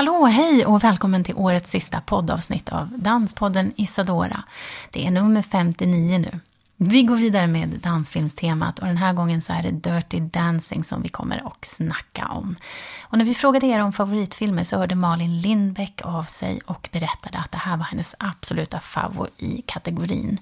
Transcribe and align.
Hallå, 0.00 0.26
hej 0.26 0.66
och 0.66 0.84
välkommen 0.84 1.24
till 1.24 1.34
årets 1.34 1.70
sista 1.70 2.00
poddavsnitt 2.00 2.68
av 2.68 2.88
Danspodden 2.96 3.72
Isadora. 3.76 4.42
Det 4.90 5.06
är 5.06 5.10
nummer 5.10 5.42
59 5.42 6.18
nu. 6.18 6.40
Vi 6.82 7.02
går 7.02 7.16
vidare 7.16 7.46
med 7.46 7.68
dansfilmstemat 7.68 8.78
och 8.78 8.86
den 8.86 8.96
här 8.96 9.12
gången 9.12 9.42
så 9.42 9.52
är 9.52 9.62
det 9.62 9.70
Dirty 9.70 10.20
Dancing 10.20 10.84
som 10.84 11.02
vi 11.02 11.08
kommer 11.08 11.46
att 11.46 11.64
snacka 11.64 12.28
om. 12.28 12.56
Och 13.02 13.18
när 13.18 13.24
vi 13.24 13.34
frågade 13.34 13.66
er 13.66 13.80
om 13.80 13.92
favoritfilmer 13.92 14.64
så 14.64 14.78
hörde 14.78 14.94
Malin 14.94 15.40
Lindbäck 15.40 16.00
av 16.04 16.24
sig 16.24 16.60
och 16.66 16.88
berättade 16.92 17.38
att 17.38 17.52
det 17.52 17.58
här 17.58 17.76
var 17.76 17.84
hennes 17.84 18.14
absoluta 18.18 18.80
favorit 18.80 19.42
i 19.42 19.62
kategorin. 19.66 20.38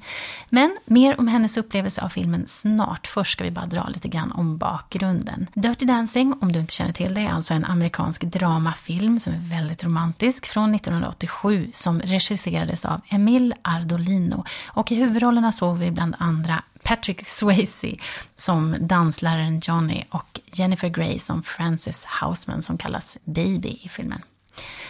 Men 0.49 0.79
mer 0.85 1.21
om 1.21 1.29
hennes 1.29 1.57
upplevelse 1.57 2.03
av 2.03 2.09
filmen 2.09 2.47
snart. 2.47 3.07
Först 3.07 3.33
ska 3.33 3.45
vi 3.45 3.51
bara 3.51 3.67
dra 3.67 3.89
lite 3.89 4.09
grann 4.09 4.33
om 4.33 4.59
bakgrunden. 4.59 5.47
Dirty 5.55 5.87
Dancing, 5.87 6.35
om 6.41 6.53
du 6.53 6.61
inte 6.61 6.75
känner 6.75 6.93
till 6.93 7.15
det, 7.15 7.21
är 7.21 7.31
alltså 7.31 7.55
en 7.55 7.65
amerikansk 7.65 8.25
dramafilm 8.25 9.21
som 9.21 9.33
är 9.33 9.39
väldigt 9.39 9.85
romantisk 9.85 10.47
från 10.47 10.75
1987 10.75 11.71
som 11.73 12.01
regisserades 12.01 12.85
av 12.85 13.01
Emil 13.09 13.55
Ardolino. 13.63 14.45
Och 14.67 14.93
i 14.93 14.95
huvudrollerna 14.95 15.53
såg 15.53 15.79
vi 15.79 15.91
bland 15.91 16.15
annat 16.19 16.28
andra 16.29 16.63
Patrick 16.83 17.27
Swayze 17.27 17.97
som 18.37 18.77
dansläraren 18.81 19.61
Johnny 19.61 20.05
och 20.11 20.41
Jennifer 20.53 20.89
Grey 20.89 21.19
som 21.19 21.43
Frances 21.43 22.07
Houseman 22.23 22.63
som 22.63 22.79
kallas 22.79 23.19
Baby 23.25 23.79
i 23.83 23.89
filmen. 23.89 24.23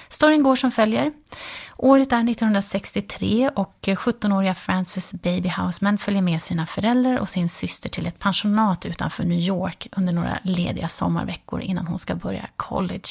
Storyn 0.09 0.43
går 0.43 0.57
som 0.57 0.71
följer. 0.71 1.13
Året 1.77 2.13
är 2.13 2.31
1963 2.31 3.51
och 3.57 3.77
17-åriga 3.83 4.55
Frances 4.55 5.13
Baby 5.13 5.49
Houseman 5.49 5.99
följer 5.99 6.23
med 6.23 6.43
sina 6.43 6.67
föräldrar 6.67 7.19
och 7.19 7.29
sin 7.29 7.49
syster 7.49 7.89
till 7.89 8.07
ett 8.07 8.19
pensionat 8.19 8.87
utanför 8.87 9.25
New 9.25 9.39
York 9.39 9.87
under 9.97 10.13
några 10.13 10.39
lediga 10.43 10.89
sommarveckor 10.89 11.61
innan 11.61 11.87
hon 11.87 11.99
ska 11.99 12.15
börja 12.15 12.49
college. 12.57 13.09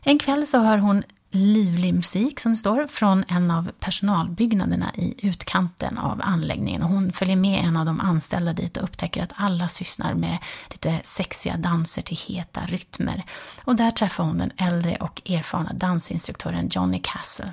En 0.00 0.18
kväll 0.18 0.46
så 0.46 0.58
hör 0.58 0.78
hon 0.78 1.02
livlig 1.34 1.94
musik 1.94 2.40
som 2.40 2.52
det 2.52 2.58
står 2.58 2.86
från 2.86 3.24
en 3.28 3.50
av 3.50 3.70
personalbyggnaderna 3.80 4.92
i 4.94 5.14
utkanten 5.26 5.98
av 5.98 6.20
anläggningen. 6.24 6.82
Och 6.82 6.88
hon 6.88 7.12
följer 7.12 7.36
med 7.36 7.64
en 7.64 7.76
av 7.76 7.86
de 7.86 8.00
anställda 8.00 8.52
dit 8.52 8.76
och 8.76 8.84
upptäcker 8.84 9.22
att 9.22 9.32
alla 9.36 9.68
sysslar 9.68 10.14
med 10.14 10.38
lite 10.70 11.00
sexiga 11.04 11.56
danser 11.56 12.02
till 12.02 12.16
heta 12.16 12.60
rytmer. 12.60 13.24
Och 13.64 13.76
där 13.76 13.90
träffar 13.90 14.24
hon 14.24 14.38
den 14.38 14.52
äldre 14.56 14.96
och 14.96 15.30
erfarna 15.30 15.72
dansinstruktören 15.72 16.68
Johnny 16.72 17.00
Castle. 17.02 17.52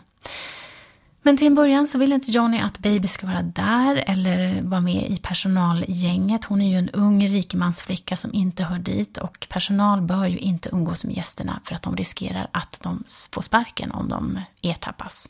Men 1.22 1.38
till 1.38 1.48
en 1.48 1.56
början 1.56 1.88
så 1.88 1.98
vill 1.98 2.14
inte 2.14 2.32
Johnny 2.32 2.60
att 2.60 2.80
Baby 2.80 3.08
ska 3.08 3.28
vara 3.28 3.42
där 3.42 4.04
eller 4.08 4.62
vara 4.62 4.82
med 4.82 5.10
i 5.10 5.18
personalgänget. 5.18 6.46
Hon 6.46 6.62
är 6.62 6.70
ju 6.70 6.76
en 6.76 6.90
ung 6.90 7.28
rikemansflicka 7.28 8.16
som 8.16 8.34
inte 8.34 8.64
hör 8.64 8.80
dit 8.80 9.18
och 9.18 9.48
personal 9.50 10.02
bör 10.02 10.26
ju 10.26 10.38
inte 10.38 10.70
umgås 10.70 11.06
med 11.06 11.16
gästerna 11.16 11.60
för 11.64 11.76
att 11.76 11.82
de 11.82 11.96
riskerar 11.96 12.48
att 12.52 12.80
de 12.84 13.04
får 13.32 13.42
sparken 13.42 13.92
om 13.92 14.10
de 14.10 14.42
ertappas. 14.62 15.30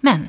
Men 0.00 0.28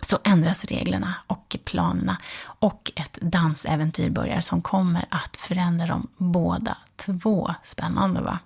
så 0.00 0.18
ändras 0.24 0.64
reglerna 0.64 1.14
och 1.26 1.56
planerna 1.64 2.16
och 2.44 2.92
ett 2.96 3.18
dansäventyr 3.22 4.10
börjar 4.10 4.40
som 4.40 4.62
kommer 4.62 5.04
att 5.08 5.36
förändra 5.36 5.86
dem 5.86 6.06
båda 6.16 6.76
två. 6.96 7.54
Spännande 7.62 8.20
va? 8.20 8.38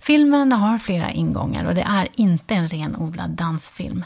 Filmen 0.00 0.52
har 0.52 0.78
flera 0.78 1.10
ingångar 1.10 1.64
och 1.64 1.74
det 1.74 1.82
är 1.82 2.08
inte 2.14 2.54
en 2.54 2.68
renodlad 2.68 3.30
dansfilm. 3.30 4.04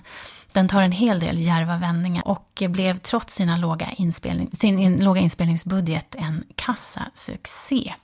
Den 0.55 0.69
tar 0.69 0.83
en 0.83 0.93
hel 0.93 1.21
del 1.21 1.39
djärva 1.39 1.77
vändningar 1.77 2.29
och 2.29 2.63
blev 2.69 2.99
trots 2.99 3.35
sina 3.35 3.57
låga 3.57 3.91
inspelning, 3.91 4.51
sin 4.53 4.79
in, 4.79 5.05
låga 5.05 5.21
inspelningsbudget 5.21 6.15
en 6.15 6.45
kassasuccé. 6.55 7.95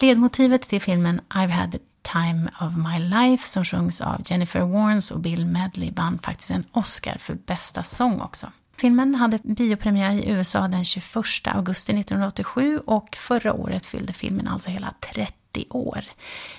Ledmotivet 0.00 0.68
till 0.68 0.80
filmen 0.80 1.20
I've 1.28 1.50
had 1.50 1.72
the 1.72 1.78
time 2.02 2.50
of 2.60 2.76
my 2.76 2.98
life 2.98 3.48
som 3.48 3.64
sjungs 3.64 4.00
av 4.00 4.22
Jennifer 4.24 4.60
Warnes 4.60 5.10
och 5.10 5.20
Bill 5.20 5.46
Medley 5.46 5.92
vann 5.92 6.18
faktiskt 6.18 6.50
en 6.50 6.64
Oscar 6.72 7.16
för 7.18 7.34
bästa 7.34 7.82
sång 7.82 8.20
också. 8.20 8.46
Filmen 8.80 9.14
hade 9.14 9.38
biopremiär 9.42 10.12
i 10.12 10.28
USA 10.28 10.68
den 10.68 10.84
21 10.84 11.06
augusti 11.44 11.92
1987 11.92 12.78
och 12.86 13.16
förra 13.16 13.52
året 13.52 13.86
fyllde 13.86 14.12
filmen 14.12 14.48
alltså 14.48 14.70
hela 14.70 14.94
30 15.14 15.66
år. 15.70 16.04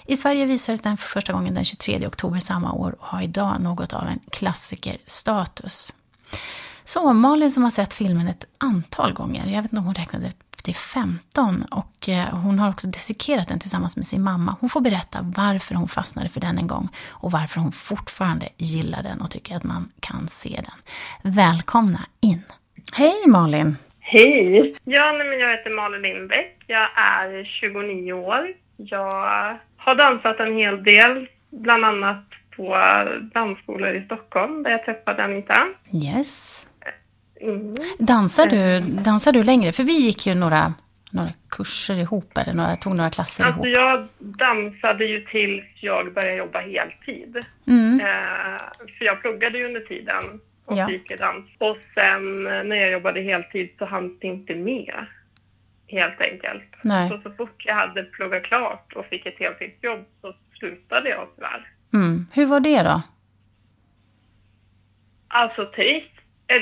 I 0.05 0.15
Sverige 0.15 0.45
visades 0.45 0.81
den 0.81 0.97
för 0.97 1.07
första 1.07 1.33
gången 1.33 1.53
den 1.53 1.63
23 1.63 2.07
oktober 2.07 2.39
samma 2.39 2.73
år 2.73 2.95
och 2.99 3.07
har 3.07 3.21
idag 3.21 3.61
något 3.61 3.93
av 3.93 4.07
en 4.07 4.19
klassikerstatus. 4.31 5.93
Så 6.83 7.13
Malin 7.13 7.51
som 7.51 7.63
har 7.63 7.71
sett 7.71 7.93
filmen 7.93 8.27
ett 8.27 8.45
antal 8.57 9.13
gånger, 9.13 9.45
jag 9.45 9.61
vet 9.61 9.71
inte 9.71 9.79
om 9.79 9.85
hon 9.85 9.95
räknade 9.95 10.31
till 10.61 10.75
15 10.75 11.63
och 11.71 12.09
eh, 12.09 12.37
hon 12.37 12.59
har 12.59 12.69
också 12.69 12.87
dissekerat 12.87 13.47
den 13.47 13.59
tillsammans 13.59 13.97
med 13.97 14.07
sin 14.07 14.23
mamma. 14.23 14.55
Hon 14.59 14.69
får 14.69 14.81
berätta 14.81 15.19
varför 15.21 15.75
hon 15.75 15.87
fastnade 15.87 16.29
för 16.29 16.39
den 16.39 16.57
en 16.57 16.67
gång 16.67 16.89
och 17.09 17.31
varför 17.31 17.59
hon 17.59 17.71
fortfarande 17.71 18.49
gillar 18.57 19.03
den 19.03 19.21
och 19.21 19.31
tycker 19.31 19.55
att 19.55 19.63
man 19.63 19.91
kan 19.99 20.27
se 20.27 20.61
den. 20.65 21.33
Välkomna 21.33 21.99
in! 22.21 22.43
Hej 22.93 23.27
Malin! 23.27 23.75
Hej! 23.99 24.75
Ja, 24.83 25.13
men 25.13 25.39
jag 25.39 25.57
heter 25.57 25.75
Malin 25.75 26.01
Lindbäck. 26.01 26.63
Jag 26.67 26.89
är 26.95 27.43
29 27.43 28.13
år. 28.13 28.53
Jag 28.77 29.57
har 29.77 29.95
dansat 29.95 30.39
en 30.39 30.57
hel 30.57 30.83
del, 30.83 31.27
bland 31.49 31.85
annat 31.85 32.25
på 32.55 32.77
dansskolor 33.33 33.95
i 33.95 34.05
Stockholm 34.05 34.63
där 34.63 34.71
jag 34.71 34.85
träffade 34.85 35.23
Anita. 35.23 35.67
Yes. 35.93 36.67
Mm. 37.41 37.75
Dansar, 37.99 38.45
du, 38.47 38.79
dansar 38.79 39.31
du 39.31 39.43
längre? 39.43 39.71
För 39.71 39.83
vi 39.83 39.93
gick 39.93 40.27
ju 40.27 40.35
några, 40.35 40.73
några 41.11 41.29
kurser 41.49 41.99
ihop, 41.99 42.37
eller 42.37 42.53
några, 42.53 42.75
tog 42.75 42.95
några 42.95 43.09
klasser 43.09 43.43
alltså, 43.45 43.65
ihop. 43.65 43.77
Jag 43.77 44.07
dansade 44.19 45.05
ju 45.05 45.25
tills 45.25 45.65
jag 45.81 46.13
började 46.13 46.35
jobba 46.35 46.59
heltid. 46.59 47.37
Mm. 47.67 47.99
Eh, 47.99 48.57
för 48.97 49.05
jag 49.05 49.21
pluggade 49.21 49.57
ju 49.57 49.65
under 49.65 49.81
tiden 49.81 50.39
och 50.65 50.77
Ja. 50.77 50.89
gick 50.89 51.11
i 51.11 51.15
dans. 51.15 51.45
Och 51.57 51.77
sen 51.93 52.47
eh, 52.47 52.63
när 52.63 52.75
jag 52.75 52.91
jobbade 52.91 53.21
heltid 53.21 53.69
så 53.77 53.85
hann 53.85 54.17
det 54.21 54.27
inte 54.27 54.55
med. 54.55 55.05
Helt 55.87 56.21
enkelt. 56.21 56.63
Nej. 56.83 57.09
Så, 57.09 57.21
så 57.23 57.31
fort 57.31 57.63
jag 57.65 57.75
hade 57.75 58.03
pluggat 58.03 58.43
klart 58.43 58.93
och 58.95 59.05
fick 59.05 59.25
ett 59.25 59.39
heltidsjobb 59.39 60.05
så 60.21 60.33
slutade 60.59 61.09
jag 61.09 61.27
tyvärr. 61.35 61.67
Mm. 61.93 62.25
Hur 62.33 62.45
var 62.45 62.59
det 62.59 62.83
då? 62.83 63.01
Alltså 65.27 65.65
trist, 65.65 66.13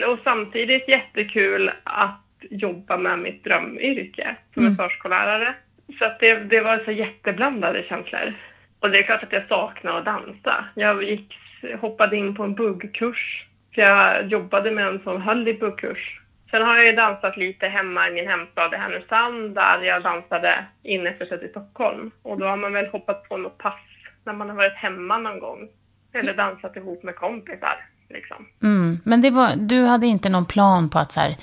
och 0.07 0.19
samtidigt 0.23 0.87
jättekul 0.87 1.71
att 1.83 2.21
jobba 2.49 2.97
med 2.97 3.19
mitt 3.19 3.43
drömyrke 3.43 4.35
som 4.53 4.61
Mm. 4.61 4.71
en 4.71 4.75
förskollärare. 4.75 5.53
Så 5.99 6.05
att 6.05 6.19
det, 6.19 6.33
det 6.35 6.61
var 6.61 6.81
så 6.85 6.91
jätteblandade 6.91 7.83
känslor. 7.83 8.33
Och 8.79 8.89
det 8.89 8.99
är 8.99 9.03
klart 9.03 9.23
att 9.23 9.33
jag 9.33 9.47
saknar 9.47 9.97
att 9.97 10.05
dansa. 10.05 10.65
Jag 10.75 11.03
gick, 11.03 11.37
hoppade 11.79 12.15
in 12.15 12.35
på 12.35 12.43
en 12.43 12.55
buggkurs. 12.55 13.45
För 13.75 13.81
jag 13.81 14.27
jobbade 14.27 14.71
med 14.71 14.87
en 14.87 14.99
som 15.03 15.21
höll 15.21 15.47
i 15.47 15.53
buggkurs. 15.53 16.19
Sen 16.51 16.61
har 16.61 16.75
jag 16.77 16.85
ju 16.85 16.91
dansat 16.91 17.37
lite 17.37 17.67
hemma 17.67 18.09
i 18.09 18.11
min 18.11 18.27
hemstad 18.27 18.73
i 18.73 18.77
Härnösand 18.77 19.55
där 19.55 19.81
jag 19.81 20.03
dansade 20.03 20.65
ineftersett 20.83 21.43
i 21.43 21.47
Stockholm. 21.47 22.11
Och 22.23 22.37
då 22.39 22.45
har 22.45 22.57
man 22.57 22.73
väl 22.73 22.87
hoppat 22.87 23.29
på 23.29 23.37
något 23.37 23.57
pass 23.57 23.79
när 24.25 24.33
man 24.33 24.49
har 24.49 24.55
varit 24.55 24.75
hemma 24.75 25.17
någon 25.17 25.39
gång. 25.39 25.69
Eller 26.13 26.33
dansat 26.33 26.75
ihop 26.75 27.03
med 27.03 27.15
kompisar 27.15 27.77
liksom. 28.09 28.47
Mm. 28.63 28.99
Men 29.05 29.21
det 29.21 29.29
var, 29.29 29.49
du 29.55 29.83
hade 29.83 30.07
inte 30.07 30.29
någon 30.29 30.45
plan 30.45 30.89
på 30.89 30.99
att 30.99 31.11
så 31.11 31.19
här, 31.19 31.35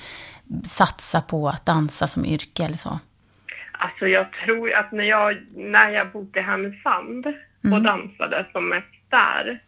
satsa 0.65 1.21
på 1.21 1.47
att 1.47 1.65
dansa 1.65 2.07
som 2.07 2.25
yrke 2.25 2.63
eller 2.63 2.77
så? 2.77 2.99
Alltså 3.71 4.07
jag 4.07 4.27
tror 4.45 4.73
att 4.73 4.91
när 4.91 5.03
jag, 5.03 5.37
när 5.55 5.89
jag 5.89 6.11
bodde 6.11 6.39
i 6.39 6.43
Härnösand 6.43 7.25
och 7.73 7.81
dansade 7.81 8.45
som 8.51 8.69
mest 8.69 9.09
där, 9.09 9.59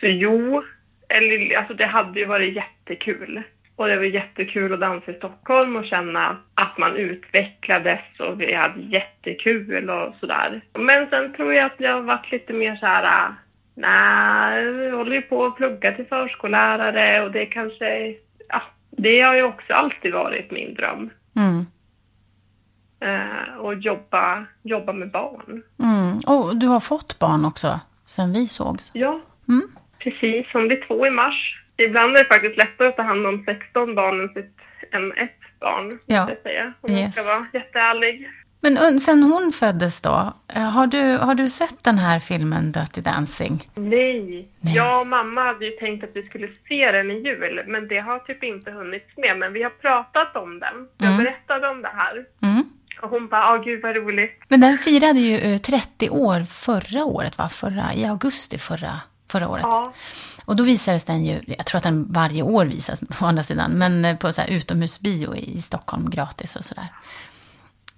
så 0.00 0.06
jo, 0.06 0.64
eller 1.08 1.56
alltså 1.56 1.74
det 1.74 1.86
hade 1.86 2.20
ju 2.20 2.26
varit 2.26 2.56
jättekul. 2.56 3.42
Och 3.76 3.88
det 3.88 3.96
var 3.96 4.04
jättekul 4.04 4.72
att 4.72 4.80
dansa 4.80 5.10
i 5.10 5.14
Stockholm 5.14 5.76
och 5.76 5.86
känna 5.86 6.36
att 6.54 6.78
man 6.78 6.96
utvecklades 6.96 8.00
och 8.18 8.40
vi 8.40 8.54
hade 8.54 8.80
jättekul 8.80 9.90
och 9.90 10.14
sådär. 10.20 10.60
Men 10.78 11.10
sen 11.10 11.32
tror 11.32 11.54
jag 11.54 11.66
att 11.66 11.80
jag 11.80 11.92
har 11.92 12.02
varit 12.02 12.32
lite 12.32 12.52
mer 12.52 12.76
så 12.76 12.86
här, 12.86 13.34
nej, 13.74 14.64
jag 14.64 14.96
håller 14.96 15.14
ju 15.16 15.22
på 15.22 15.44
att 15.46 15.56
plugga 15.56 15.92
till 15.92 16.06
förskollärare 16.06 17.24
och 17.24 17.32
det 17.32 17.46
kanske, 17.46 18.14
ja, 18.48 18.62
det 18.90 19.20
har 19.20 19.34
ju 19.34 19.42
också 19.42 19.72
alltid 19.72 20.12
varit 20.12 20.50
min 20.50 20.74
dröm. 20.74 21.10
Mm. 21.36 21.66
Eh, 23.00 23.54
och 23.58 23.74
jobba, 23.74 24.44
jobba 24.62 24.92
med 24.92 25.10
barn. 25.10 25.62
Mm. 25.82 26.18
Och 26.26 26.56
du 26.56 26.66
har 26.66 26.80
fått 26.80 27.18
barn 27.18 27.44
också, 27.44 27.80
sen 28.04 28.32
vi 28.32 28.46
sågs? 28.46 28.90
Ja, 28.94 29.20
Mm. 29.48 29.62
Precis, 29.98 30.46
hon 30.52 30.66
blir 30.68 30.86
två 30.86 31.06
i 31.06 31.10
mars. 31.10 31.60
Ibland 31.76 32.14
är 32.14 32.18
det 32.18 32.24
faktiskt 32.24 32.56
lättare 32.56 32.88
att 32.88 32.96
ta 32.96 33.02
hand 33.02 33.26
om 33.26 33.44
16 33.46 33.94
barn 33.94 34.20
än, 34.92 35.12
ett 35.12 35.30
barn, 35.60 35.98
Ja. 36.06 36.26
så 36.26 36.32
att 36.32 36.42
säga. 36.42 36.72
Om 36.80 36.90
Yes. 36.92 37.14
ska 37.14 37.24
vara 37.24 37.46
jätteärlig. 37.52 38.28
Men 38.64 39.00
sen 39.00 39.22
hon 39.22 39.52
föddes 39.52 40.00
då, 40.00 40.32
eh, 40.48 40.62
har 40.62 40.86
du, 40.86 41.16
har 41.16 41.34
du 41.34 41.48
sett 41.48 41.84
den 41.84 41.98
här 41.98 42.20
filmen 42.20 42.72
Dirty 42.72 43.00
Dancing? 43.00 43.68
Nej. 43.74 44.48
Nej. 44.60 44.74
Jag 44.74 45.00
och 45.00 45.06
mamma 45.06 45.40
hade 45.44 45.64
ju 45.64 45.70
tänkt 45.70 46.04
att 46.04 46.10
vi 46.14 46.22
skulle 46.22 46.48
se 46.68 46.92
den 46.92 47.10
i 47.10 47.14
jul, 47.14 47.64
men 47.66 47.88
det 47.88 47.98
har 47.98 48.18
typ 48.18 48.42
inte 48.44 48.70
hunnits 48.70 49.06
med. 49.16 49.38
Men 49.38 49.52
vi 49.52 49.62
har 49.62 49.70
pratat 49.70 50.36
om 50.36 50.60
den. 50.60 50.88
Jag 50.98 51.12
Mm. 51.12 51.24
berättade 51.24 51.68
om 51.68 51.82
det 51.82 51.92
här. 51.96 52.24
Mm. 52.42 52.64
Och 53.02 53.10
hon 53.10 53.28
bara, 53.28 53.54
åh 53.54 53.64
gud 53.64 53.82
vad 53.82 53.96
roligt. 53.96 54.42
Men 54.48 54.60
den 54.60 54.78
firade 54.78 55.20
ju 55.20 55.36
eh, 55.38 55.58
30 55.60 56.10
år 56.10 56.40
förra 56.44 57.04
året, 57.04 57.38
va? 57.38 57.48
Förra, 57.48 57.94
I 57.94 58.04
augusti 58.04 58.58
förra, 58.58 59.00
förra 59.32 59.48
året. 59.48 59.64
Ja, 59.68 59.92
Och 60.44 60.56
då 60.56 60.64
visades 60.64 61.04
den 61.04 61.24
ju, 61.24 61.40
jag 61.46 61.66
tror 61.66 61.76
att 61.78 61.84
den 61.84 62.12
varje 62.12 62.42
år 62.42 62.64
visas 62.64 63.00
på 63.18 63.26
andra 63.26 63.42
sidan, 63.42 63.70
men 63.70 64.04
eh, 64.04 64.16
på 64.16 64.32
så 64.32 64.42
utomhusbio 64.48 65.34
i 65.36 65.60
Stockholm 65.62 66.10
gratis 66.10 66.56
och 66.56 66.64
sådär. 66.64 66.88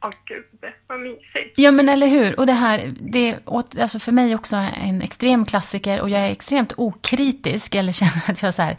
Åh 0.05 0.11
gud, 0.25 0.45
vad 0.87 1.01
mysigt. 1.01 1.55
Ja 1.57 1.71
men 1.71 1.89
eller 1.89 2.07
hur, 2.07 2.41
och 2.41 2.47
det 2.47 2.53
här, 2.53 2.93
det 3.01 3.29
är 3.29 3.39
alltså 3.81 3.99
för 3.99 4.13
mig 4.13 4.35
också 4.35 4.57
en 4.83 5.03
extrem 5.03 5.45
klassiker 5.45 6.01
och 6.01 6.11
jag 6.11 6.21
är 6.21 6.31
extremt 6.31 6.73
okritisk, 6.77 7.75
eller 7.75 7.93
känner 8.01 8.31
att 8.31 8.43
jag 8.43 8.55
så 8.55 8.63
här 8.63 8.77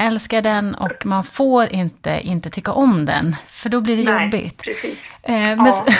älskar 0.00 0.42
den 0.42 0.74
och 0.74 1.06
man 1.06 1.24
får 1.24 1.72
inte 1.72 2.20
inte 2.22 2.50
tycka 2.50 2.72
om 2.72 3.06
den, 3.06 3.36
för 3.46 3.68
då 3.68 3.80
blir 3.80 3.96
det 3.96 4.12
Nej, 4.12 4.24
jobbigt. 4.24 4.62
precis. 4.62 4.98
Eh, 5.22 5.32
men, 5.34 5.66
Ja. 5.66 5.84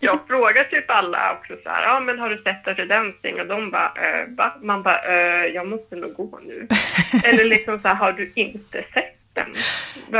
Jag 0.00 0.20
frågar 0.26 0.64
typ 0.64 0.90
alla 0.90 1.32
också 1.32 1.52
så 1.62 1.68
här, 1.70 1.82
ja 1.82 2.00
men 2.00 2.18
har 2.18 2.30
du 2.30 2.42
sett 2.42 2.64
Dirty 2.64 2.84
Dancing? 2.84 3.40
Och 3.40 3.46
de 3.46 3.70
bara, 3.70 3.86
eh, 3.96 4.28
va? 4.36 4.54
Man 4.62 4.82
bara, 4.82 5.00
eh, 5.02 5.44
jag 5.54 5.68
måste 5.68 5.96
nog 5.96 6.14
gå 6.14 6.40
nu. 6.46 6.68
Eller 7.24 7.44
liksom 7.44 7.80
så 7.80 7.88
här, 7.88 7.94
har 7.94 8.12
du 8.12 8.32
inte 8.34 8.84
sett 8.94 9.23
den? 9.34 9.54
Då, 10.08 10.18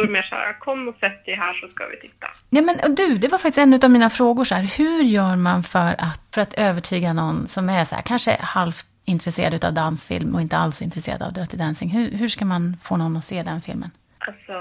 är 0.00 0.06
det 0.06 0.12
mer 0.12 0.22
så 0.22 0.34
här, 0.34 0.58
kom 0.58 0.88
och 0.88 0.94
sätt 0.94 1.24
dig 1.26 1.34
här 1.34 1.54
så 1.54 1.68
ska 1.68 1.86
vi 1.86 1.96
titta. 1.96 2.26
Ja, 2.50 2.62
men 2.62 2.76
och 2.84 2.96
du, 2.96 3.18
det 3.18 3.28
var 3.28 3.38
faktiskt 3.38 3.58
en 3.58 3.80
av 3.84 3.90
mina 3.90 4.10
frågor. 4.10 4.44
Så 4.44 4.54
här, 4.54 4.78
hur 4.78 5.02
gör 5.02 5.36
man 5.36 5.62
för 5.62 5.92
att, 5.98 6.22
för 6.34 6.40
att 6.40 6.54
övertyga 6.54 7.12
någon 7.12 7.46
som 7.46 7.68
är 7.68 7.84
så 7.84 7.94
här, 7.94 8.02
kanske 8.02 8.36
halvt 8.40 8.86
intresserad 9.04 9.64
av 9.64 9.74
dansfilm 9.74 10.34
och 10.34 10.40
inte 10.40 10.56
alls 10.56 10.82
intresserad 10.82 11.22
av 11.22 11.32
Dirty 11.32 11.56
Dancing? 11.56 11.88
Hur, 11.90 12.18
hur 12.18 12.28
ska 12.28 12.44
man 12.44 12.76
få 12.82 12.96
någon 12.96 13.16
att 13.16 13.24
se 13.24 13.42
den 13.42 13.60
filmen? 13.60 13.90
Alltså, 14.18 14.56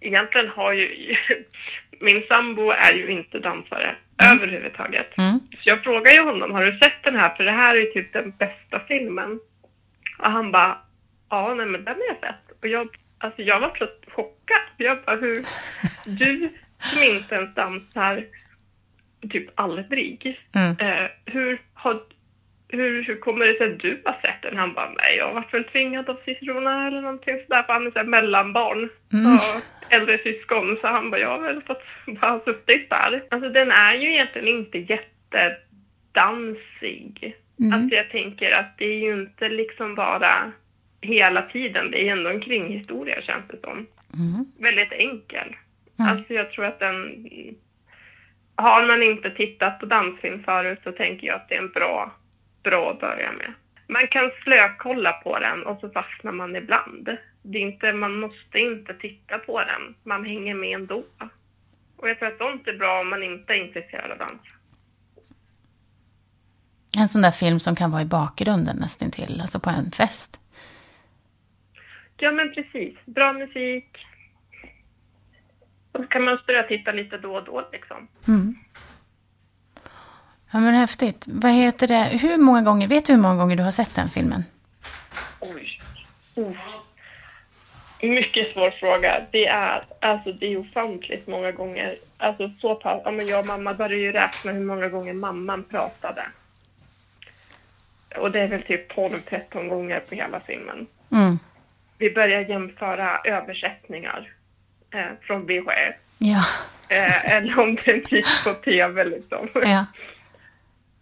egentligen 0.00 0.48
har 0.48 0.72
ju... 0.72 0.86
Min 2.00 2.22
sambo 2.28 2.70
är 2.70 2.92
ju 2.92 3.10
inte 3.10 3.38
dansare 3.38 3.96
överhuvudtaget. 4.22 5.18
Mm. 5.18 5.40
Så 5.50 5.68
jag 5.68 5.82
frågar 5.82 6.12
ju 6.12 6.24
honom, 6.24 6.52
har 6.52 6.64
du 6.64 6.78
sett 6.78 7.02
den 7.02 7.16
här? 7.16 7.36
För 7.36 7.44
det 7.44 7.52
här 7.52 7.76
är 7.76 7.80
ju 7.80 7.86
typ 7.86 8.12
den 8.12 8.30
bästa 8.30 8.80
filmen. 8.88 9.40
Och 10.18 10.30
han 10.30 10.52
bara, 10.52 10.78
ja, 11.30 11.54
nej 11.54 11.66
men 11.66 11.84
den 11.84 11.94
har 11.94 12.06
jag 12.06 12.20
sett. 12.20 12.62
Och 12.62 12.68
jag, 12.68 12.88
alltså 13.18 13.42
jag 13.42 13.60
var 13.60 13.76
så 13.78 13.88
chockad. 14.10 14.60
Jag 14.76 15.02
bara, 15.04 15.16
hur... 15.16 15.44
Du 16.18 16.48
som 16.78 17.02
inte 17.02 17.34
ens 17.34 17.54
dansar 17.54 18.24
typ 19.30 19.50
aldrig. 19.54 20.40
Mm. 20.54 20.76
Eh, 20.80 21.10
hur, 21.24 21.60
har, 21.74 22.00
hur, 22.68 23.02
hur 23.02 23.16
kommer 23.20 23.46
det 23.46 23.58
sig 23.58 23.72
att 23.72 23.78
du 23.80 24.02
har 24.04 24.18
sett 24.22 24.42
den? 24.42 24.56
Han 24.56 24.72
bara, 24.74 24.90
nej, 24.90 25.16
jag 25.18 25.26
har 25.26 25.34
varit 25.34 25.54
väl 25.54 25.64
tvingad 25.64 26.08
av 26.10 26.20
systrarna 26.24 26.86
eller 26.86 27.00
någonting 27.00 27.40
sådär. 27.46 27.62
För 27.62 27.72
han 27.72 27.86
är 27.86 27.90
så 27.90 27.98
här 27.98 28.06
mellanbarn 28.06 28.88
Mm. 29.12 29.32
och 29.32 29.40
äldre 29.92 30.18
syskon. 30.18 30.78
Så 30.80 30.88
han 30.88 31.10
bara, 31.10 31.20
jag 31.20 31.28
har 31.28 31.40
väl 31.40 31.62
fått 31.62 31.82
bara 32.20 32.40
suttit 32.40 32.90
där. 32.90 33.24
Alltså 33.30 33.48
den 33.48 33.70
är 33.70 33.94
ju 33.94 34.12
egentligen 34.12 34.48
inte 34.48 34.78
jättedansig. 34.78 37.36
Mm. 37.60 37.72
Alltså 37.72 37.96
jag 37.96 38.10
tänker 38.10 38.50
att 38.52 38.78
det 38.78 38.84
är 38.84 38.98
ju 38.98 39.12
inte 39.12 39.48
liksom 39.48 39.94
bara 39.94 40.52
hela 41.00 41.42
tiden. 41.42 41.90
Det 41.90 42.08
är 42.08 42.12
ändå 42.12 42.30
en 42.30 42.40
kringhistoria 42.40 43.22
känns 43.22 43.44
det 43.48 43.60
som. 43.60 43.86
Mm. 44.18 44.52
Väldigt 44.58 44.92
enkel. 44.92 45.56
Mm. 45.98 46.10
Alltså 46.10 46.34
jag 46.34 46.52
tror 46.52 46.64
att 46.64 46.78
den... 46.78 47.28
Har 48.54 48.86
man 48.86 49.02
inte 49.02 49.30
tittat 49.30 49.80
på 49.80 49.86
dansfilm 49.86 50.42
förut 50.44 50.78
så 50.84 50.92
tänker 50.92 51.26
jag 51.26 51.36
att 51.36 51.48
det 51.48 51.54
är 51.54 51.58
en 51.58 51.70
bra, 51.70 52.12
bra 52.62 52.90
att 52.90 53.00
börja 53.00 53.32
med. 53.32 53.52
Man 53.88 54.08
kan 54.08 54.30
slökolla 54.42 55.12
på 55.12 55.38
den 55.38 55.66
och 55.66 55.80
så 55.80 55.88
fastnar 55.90 56.32
man 56.32 56.56
ibland. 56.56 57.08
Det 57.42 57.58
är 57.58 57.62
inte, 57.62 57.92
man 57.92 58.20
måste 58.20 58.58
inte 58.58 58.94
titta 58.94 59.38
på 59.38 59.60
den. 59.60 59.94
Man 60.02 60.24
hänger 60.24 60.54
med 60.54 60.74
ändå. 60.74 61.04
Och 61.96 62.08
jag 62.08 62.18
tror 62.18 62.28
att 62.28 62.38
sånt 62.38 62.68
är 62.68 62.78
bra 62.78 63.00
om 63.00 63.10
man 63.10 63.22
inte 63.22 63.52
är 63.52 63.66
intresserad 63.66 64.10
av 64.10 64.18
dans. 64.18 64.42
En 66.96 67.08
sån 67.08 67.22
där 67.22 67.30
film 67.30 67.60
som 67.60 67.76
kan 67.76 67.90
vara 67.90 68.02
i 68.02 68.04
bakgrunden 68.04 68.76
nästintill, 68.76 69.40
alltså 69.40 69.60
på 69.60 69.70
en 69.70 69.90
fest. 69.90 70.40
Ja 72.18 72.30
men 72.30 72.54
precis. 72.54 72.94
Bra 73.04 73.32
musik. 73.32 73.98
Och 75.92 76.00
så 76.00 76.06
kan 76.06 76.24
man 76.24 76.38
börja 76.46 76.62
titta 76.62 76.92
lite 76.92 77.18
då 77.18 77.34
och 77.34 77.44
då 77.44 77.68
liksom. 77.72 78.08
Mm. 78.28 78.54
Ja 80.50 80.58
men 80.60 80.74
häftigt. 80.74 81.24
Vad 81.28 81.52
heter 81.52 81.86
det, 81.86 82.04
hur 82.04 82.36
många 82.36 82.62
gånger, 82.62 82.88
vet 82.88 83.04
du 83.04 83.12
hur 83.12 83.20
många 83.20 83.36
gånger 83.36 83.56
du 83.56 83.62
har 83.62 83.70
sett 83.70 83.94
den 83.94 84.08
filmen? 84.08 84.44
Oj. 85.40 85.80
Oh. 86.36 86.56
Mycket 88.02 88.52
svår 88.52 88.70
fråga. 88.70 89.26
Det 89.30 89.46
är, 89.46 89.84
alltså, 90.00 90.32
det 90.32 90.46
är 90.46 90.56
ofantligt 90.56 91.26
många 91.26 91.52
gånger. 91.52 91.96
Alltså 92.16 92.50
så 92.60 92.74
pass. 92.74 93.02
Ja, 93.04 93.10
men 93.10 93.26
jag 93.26 93.40
och 93.40 93.46
mamma 93.46 93.74
började 93.74 93.96
ju 93.96 94.12
räkna 94.12 94.52
hur 94.52 94.64
många 94.64 94.88
gånger 94.88 95.12
mamman 95.12 95.64
pratade. 95.64 96.26
Och 98.16 98.30
det 98.30 98.40
är 98.40 98.48
väl 98.48 98.62
typ 98.62 98.92
12-13 98.92 99.68
gånger 99.68 100.00
på 100.00 100.14
hela 100.14 100.40
filmen. 100.40 100.86
Mm. 101.12 101.38
Vi 101.98 102.10
börjar 102.10 102.40
jämföra 102.40 103.20
översättningar 103.24 104.32
eh, 104.94 105.06
från 105.22 105.46
VHS. 105.46 105.94
Ja. 106.18 106.44
Eh, 106.96 107.32
eller 107.36 107.58
om 107.58 107.74
det 107.84 108.12
gick 108.12 108.44
på 108.44 108.54
tv 108.54 109.04
liksom. 109.04 109.48
ja. 109.54 109.86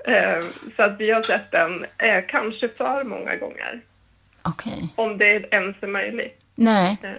Eh, 0.09 0.45
så 0.77 0.83
att 0.83 1.01
vi 1.01 1.11
har 1.11 1.23
sett 1.23 1.51
den 1.51 1.87
eh, 1.99 2.25
kanske 2.29 2.69
för 2.69 3.05
många 3.05 3.37
gånger. 3.37 3.81
Okej. 4.43 4.89
Om 4.97 5.19
det 5.19 5.55
ens 5.55 5.77
är 5.81 5.87
möjligt. 5.87 6.41
Nej, 6.55 6.97
Eh, 7.03 7.11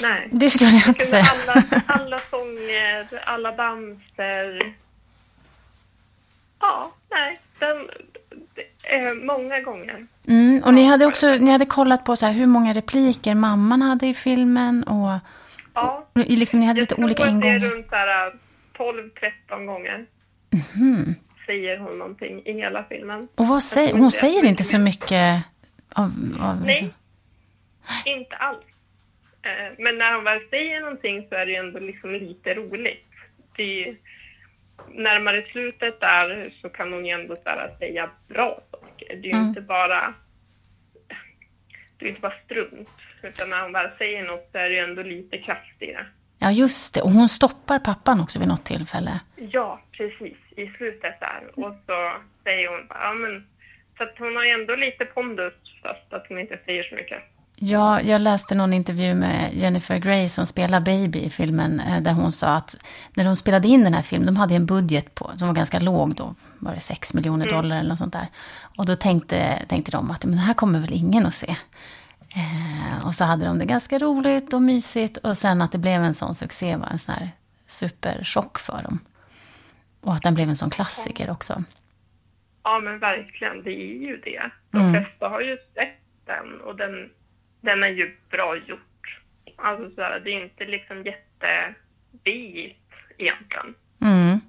nej. 0.00 0.28
det 0.30 0.50
skulle 0.50 0.70
jag 0.70 0.88
inte 0.88 1.04
säga. 1.04 1.24
alla, 1.46 1.62
alla 1.86 2.18
sånger, 2.18 3.06
alla 3.24 3.52
danser. 3.52 4.74
Ja, 6.60 6.92
nej. 7.10 7.40
Den, 7.58 7.90
eh, 8.90 9.14
många 9.14 9.60
gånger. 9.60 10.06
Mm, 10.28 10.62
och 10.64 10.74
ni 10.74 10.84
hade 10.84 11.06
också 11.06 11.34
ni 11.34 11.50
hade 11.50 11.66
kollat 11.66 12.04
på 12.04 12.16
så 12.16 12.26
här, 12.26 12.32
hur 12.32 12.46
många 12.46 12.74
repliker 12.74 13.34
mamman 13.34 13.82
hade 13.82 14.06
i 14.06 14.14
filmen 14.14 14.82
och 14.84 15.18
Ja, 15.74 16.06
och 16.12 16.20
liksom, 16.20 16.60
ni 16.60 16.66
hade 16.66 16.78
jag 16.78 16.82
lite 16.82 16.94
tror 16.94 17.04
olika 17.04 17.22
att 17.24 17.40
det 17.42 17.48
är 17.48 17.54
ingångar. 17.56 17.74
runt 17.74 17.88
så 17.88 17.96
här 17.96 18.32
12-13 18.76 19.66
gånger 19.66 20.06
Mhm. 20.76 21.14
säger 21.46 21.78
hon 21.78 21.98
någonting 21.98 22.42
i 22.46 22.52
hela 22.52 22.84
filmen. 22.84 23.28
Och 23.34 23.46
vad 23.48 23.62
säger, 23.62 23.88
tror 23.88 23.98
hon 23.98 24.04
jag 24.06 24.12
säger 24.12 24.40
så 24.40 24.46
inte 24.46 24.64
så 24.64 24.78
mycket 24.78 25.44
av... 25.94 26.10
av 26.40 26.56
Nej, 26.66 26.90
inte 28.04 28.36
alls. 28.36 28.58
Eh, 29.42 29.72
Men 29.78 29.98
när 29.98 30.14
hon 30.14 30.24
väl 30.24 30.40
säger 30.50 30.80
någonting 30.80 31.26
så 31.28 31.34
är 31.34 31.46
det 31.46 31.52
ju 31.52 31.58
ändå 31.58 31.78
liksom 31.78 32.10
lite 32.10 32.54
roligt. 32.54 33.06
Det 33.56 33.96
närmare 34.94 35.42
slutet 35.52 36.00
där 36.00 36.52
så 36.62 36.68
kan 36.68 36.92
hon 36.92 37.06
ju 37.06 37.12
ändå 37.12 37.36
så 37.36 37.50
säga 37.78 38.10
bra 38.28 38.60
saker. 38.98 39.16
Det 39.16 39.28
är 39.28 39.32
ju 39.32 39.38
Mm. 39.38 39.48
inte 39.48 39.60
bara 39.60 40.14
det 41.98 42.04
är 42.04 42.08
inte 42.08 42.20
bara 42.20 42.34
strunt. 42.44 42.88
Utan 43.22 43.50
när 43.50 43.62
hon 43.62 43.72
väl 43.72 43.90
säger 43.98 44.22
något 44.26 44.48
så 44.52 44.58
är 44.58 44.62
det 44.68 44.74
ju 44.74 44.78
ändå 44.80 45.02
lite 45.02 45.38
kraft 45.38 45.82
i 45.82 45.86
det. 45.86 46.06
Ja, 46.38 46.50
just 46.50 46.94
det. 46.94 47.02
Och 47.02 47.10
hon 47.10 47.28
stoppar 47.28 47.78
pappan 47.78 48.20
också 48.20 48.38
vid 48.38 48.48
något 48.48 48.64
tillfälle. 48.64 49.20
Ja, 49.36 49.80
precis. 49.92 50.36
I 50.56 50.66
slutet 50.66 51.20
där. 51.20 51.42
Och 51.54 51.74
så 51.86 52.12
säger 52.44 52.68
hon 52.68 52.86
bara, 52.86 52.98
ja 53.04 53.12
men... 53.14 53.46
Så 53.98 54.02
att 54.04 54.18
hon 54.18 54.36
har 54.36 54.44
ju 54.44 54.50
ändå 54.50 54.76
lite 54.76 55.04
pondus 55.04 55.52
fast 55.82 56.12
att 56.12 56.26
hon 56.28 56.38
inte 56.38 56.58
säger 56.64 56.82
så 56.82 56.94
mycket. 56.94 57.22
Ja, 57.56 58.00
jag 58.00 58.20
läste 58.20 58.54
någon 58.54 58.72
intervju 58.72 59.14
med 59.14 59.54
Jennifer 59.54 59.98
Grey 59.98 60.28
som 60.28 60.46
spelar 60.46 60.80
Baby 60.80 61.18
i 61.18 61.30
filmen. 61.30 61.80
eh, 61.80 62.00
Där 62.02 62.12
hon 62.12 62.32
sa 62.32 62.48
att 62.56 62.76
när 63.14 63.24
de 63.24 63.36
spelade 63.36 63.68
in 63.68 63.84
den 63.84 63.94
här 63.94 64.02
filmen, 64.02 64.26
de 64.26 64.36
hade 64.36 64.54
en 64.54 64.66
budget 64.66 65.14
på, 65.14 65.30
som 65.36 65.48
var 65.48 65.54
ganska 65.54 65.78
låg 65.80 66.14
då. 66.14 66.34
Var 66.58 66.74
det 66.74 66.80
6 66.80 67.14
miljoner 67.14 67.50
dollar 67.50 67.76
eller 67.78 67.88
något 67.88 67.98
sånt 67.98 68.12
där. 68.12 68.26
Och 68.78 68.86
då 68.86 68.96
tänkte, 68.96 69.64
tänkte 69.68 69.90
de 69.92 70.10
att 70.10 70.24
men 70.24 70.34
det 70.34 70.40
här 70.42 70.54
kommer 70.54 70.80
väl 70.80 70.92
ingen 70.92 71.26
att 71.26 71.34
se. 71.34 71.56
Eh, 72.36 73.06
och 73.06 73.14
så 73.14 73.24
hade 73.24 73.44
de 73.46 73.58
det 73.58 73.64
ganska 73.64 73.98
roligt 73.98 74.52
och 74.52 74.62
mysigt. 74.62 75.16
Och 75.16 75.36
sen 75.36 75.62
att 75.62 75.72
det 75.72 75.78
blev 75.78 76.02
en 76.02 76.14
sån 76.14 76.34
succé 76.34 76.76
var 76.76 76.86
en 76.86 76.98
sån 76.98 77.14
här 77.14 77.30
superchock 77.66 78.58
för 78.58 78.82
dem. 78.82 78.98
Och 80.00 80.14
att 80.14 80.22
den 80.22 80.34
blev 80.34 80.48
en 80.48 80.56
sån 80.56 80.70
klassiker 80.70 81.30
också. 81.30 81.62
Ja, 82.62 82.80
men 82.84 82.98
verkligen. 82.98 83.62
Det 83.62 83.70
är 83.70 83.98
ju 84.08 84.16
det. 84.24 84.42
De 84.70 84.78
Mm. 84.80 84.92
flesta 84.92 85.28
har 85.28 85.40
ju 85.40 85.56
sett 85.56 86.00
den 86.26 86.60
och 86.60 86.76
den, 86.76 87.10
den 87.64 87.82
är 87.82 87.88
ju 87.88 88.16
bra 88.30 88.56
gjort. 88.56 89.20
Alltså 89.56 89.94
så 89.94 90.02
här, 90.02 90.20
det 90.20 90.30
är 90.30 90.44
inte 90.44 90.64
liksom 90.64 90.96
jättebit 90.96 92.76
egentligen. 93.18 93.74
Mm. 94.00 94.40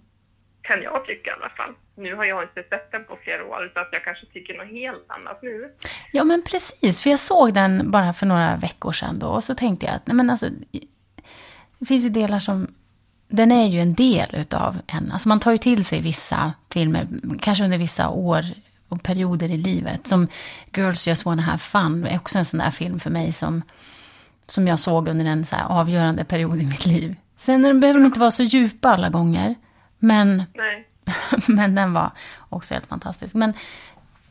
kan 0.62 0.82
jag 0.84 1.06
tycka 1.06 1.30
i 1.30 1.34
alla 1.34 1.50
fall. 1.50 1.74
Nu 1.96 2.16
har 2.16 2.26
jag 2.26 2.44
inte 2.44 2.64
sett 2.70 2.92
den 2.92 3.06
på 3.06 3.18
flera 3.24 3.46
år, 3.46 3.72
så 3.74 3.80
att 3.80 3.90
jag 3.92 4.04
kanske 4.04 4.26
tycker 4.26 4.58
något 4.58 4.68
helt 4.68 5.06
annat 5.08 5.40
nu. 5.42 5.72
Ja, 6.12 6.24
men 6.24 6.44
precis. 6.44 7.04
För 7.04 7.10
jag 7.10 7.20
såg 7.20 7.54
den 7.54 7.92
bara 7.92 8.14
för 8.14 8.26
några 8.26 8.56
veckor 8.58 8.92
sedan 8.92 9.20
då, 9.20 9.28
och 9.28 9.44
så 9.44 9.56
tänkte 9.56 9.86
jag 9.86 9.96
att 9.96 10.08
nej, 10.08 10.16
men 10.16 10.30
alltså, 10.30 10.50
det 11.80 11.86
finns 11.86 12.06
ju 12.06 12.10
delar 12.10 12.40
som... 12.40 12.68
Den 13.28 13.52
är 13.52 13.68
ju 13.68 13.80
en 13.80 13.94
del 13.94 14.36
utav 14.36 14.78
en. 14.88 15.12
Alltså 15.12 15.30
man 15.30 15.40
tar 15.40 15.52
ju 15.52 15.58
till 15.58 15.86
sig 15.86 16.02
vissa 16.02 16.54
filmer, 16.74 17.08
kanske 17.42 17.64
under 17.64 17.78
vissa 17.78 18.10
år 18.10 18.42
och 18.90 19.04
perioder 19.04 19.50
i 19.50 19.58
livet. 19.58 20.08
Som 20.08 20.28
Girls 20.74 21.08
Just 21.08 21.26
Wanna 21.26 21.42
Have 21.42 21.58
Fun 21.58 22.08
är 22.08 22.18
också 22.18 22.40
en 22.40 22.46
sån 22.46 22.58
där 22.58 22.72
film 22.72 23.00
för 23.00 23.10
mig 23.10 23.32
som, 23.32 23.62
som 24.48 24.68
jag 24.68 24.80
såg 24.80 25.08
under 25.08 25.26
en 25.26 25.46
så 25.46 25.56
avgörande 25.56 26.24
period 26.24 26.62
i 26.62 26.66
mitt 26.66 26.86
liv. 26.86 27.16
Sen 27.36 27.80
behöver 27.80 28.00
de 28.00 28.06
inte 28.06 28.20
vara 28.20 28.32
så 28.32 28.44
djupa 28.44 28.90
alla 28.90 29.10
gånger. 29.10 29.56
Men, 30.00 30.44
men 31.48 31.76
den 31.76 31.94
var 31.94 32.12
också 32.50 32.74
helt 32.74 32.88
fantastisk. 32.88 33.36
Men 33.36 33.54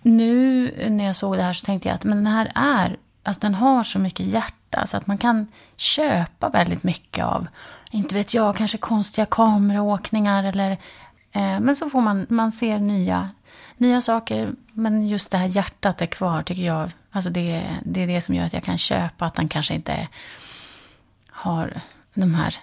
nu 0.03 0.71
när 0.91 1.05
jag 1.05 1.17
såg 1.17 1.37
det 1.37 1.43
här 1.43 1.53
så 1.53 1.67
tänkte 1.67 1.89
jag 1.89 1.95
att 1.95 2.05
men 2.05 2.25
den 2.25 2.33
här 2.33 2.53
är, 2.55 2.97
alltså 3.23 3.41
den 3.41 3.55
har 3.55 3.85
så 3.85 3.99
mycket 3.99 4.27
hjärta 4.27 4.87
så 4.87 4.97
att 4.97 5.07
man 5.07 5.19
kan 5.19 5.47
köpa 5.77 6.49
väldigt 6.49 6.83
mycket 6.83 7.25
av, 7.25 7.47
inte 7.91 8.15
vet 8.15 8.35
jag, 8.35 8.57
kanske 8.57 8.79
konstiga 8.79 9.27
kameraåkningar 9.27 10.45
eller 10.45 10.71
eh, 11.33 11.61
men 11.61 11.77
så 11.77 11.91
får 11.91 12.01
man, 12.01 12.27
man 12.29 12.53
ser 12.53 12.79
nya, 12.79 13.31
nya 13.77 14.01
saker. 14.01 14.49
Men 14.73 15.07
just 15.07 15.31
det 15.31 15.37
här 15.37 15.47
hjärtat 15.47 16.03
är 16.03 16.07
kvar 16.07 16.43
tycker 16.43 16.63
jag. 16.63 16.91
Alltså 17.11 17.31
det, 17.31 17.67
det 17.85 18.03
är 18.03 18.07
det 18.07 18.21
som 18.21 18.35
gör 18.35 18.45
att 18.45 18.53
jag 18.53 18.65
kan 18.65 18.79
köpa 18.79 19.25
att 19.25 19.35
den 19.35 19.49
kanske 19.49 19.75
inte 19.75 20.09
har 21.29 21.73
de 22.15 22.35
här, 22.35 22.55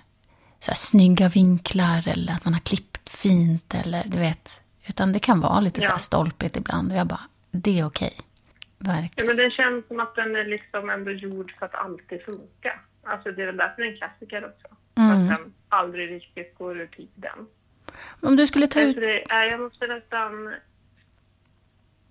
så 0.60 0.72
här 0.72 0.76
snygga 0.76 1.30
vinklar 1.30 2.08
eller 2.08 2.34
att 2.34 2.46
man 2.46 2.54
har 2.54 2.62
klippt 2.62 3.10
fint 3.10 3.76
eller 3.76 4.04
du 4.06 4.18
vet. 4.18 4.62
Utan 4.88 5.14
det 5.14 5.20
kan 5.20 5.42
vara 5.42 5.60
lite 5.60 5.82
ja. 5.82 5.86
så 5.86 5.92
här 5.92 6.00
stolpigt 6.00 6.58
ibland. 6.58 6.92
Och 6.92 6.98
jag 6.98 7.08
bara, 7.08 7.26
det 7.52 7.80
är 7.80 7.86
okej. 7.86 8.14
Verkligen. 8.78 9.12
Ja, 9.16 9.26
men 9.26 9.38
det 9.38 9.52
känns 9.52 9.88
som 9.88 10.00
att 10.00 10.16
den 10.16 10.36
är 10.36 10.46
liksom 10.46 10.90
ändå 10.90 11.12
gjord 11.12 11.54
för 11.60 11.66
att 11.66 11.76
alltid 11.76 12.22
funka. 12.22 12.80
Alltså 13.04 13.32
det 13.32 13.42
är 13.42 13.46
väl 13.46 13.58
därför 13.58 13.82
den 13.82 13.88
är 13.88 13.92
en 13.92 13.98
klassiker 13.98 14.46
också. 14.46 14.68
Mm. 14.96 15.28
För 15.28 15.34
att 15.34 15.40
den 15.40 15.54
aldrig 15.70 16.12
riktigt 16.12 16.56
går 16.58 16.82
ur 16.82 16.88
tiden. 16.88 17.48
Om 18.22 18.36
du 18.36 18.48
skulle 18.48 18.68
ta 18.68 18.82
ut... 18.82 18.96
Det, 18.96 19.24
jag 19.30 19.60
måste 19.60 19.88
nästan 19.88 20.54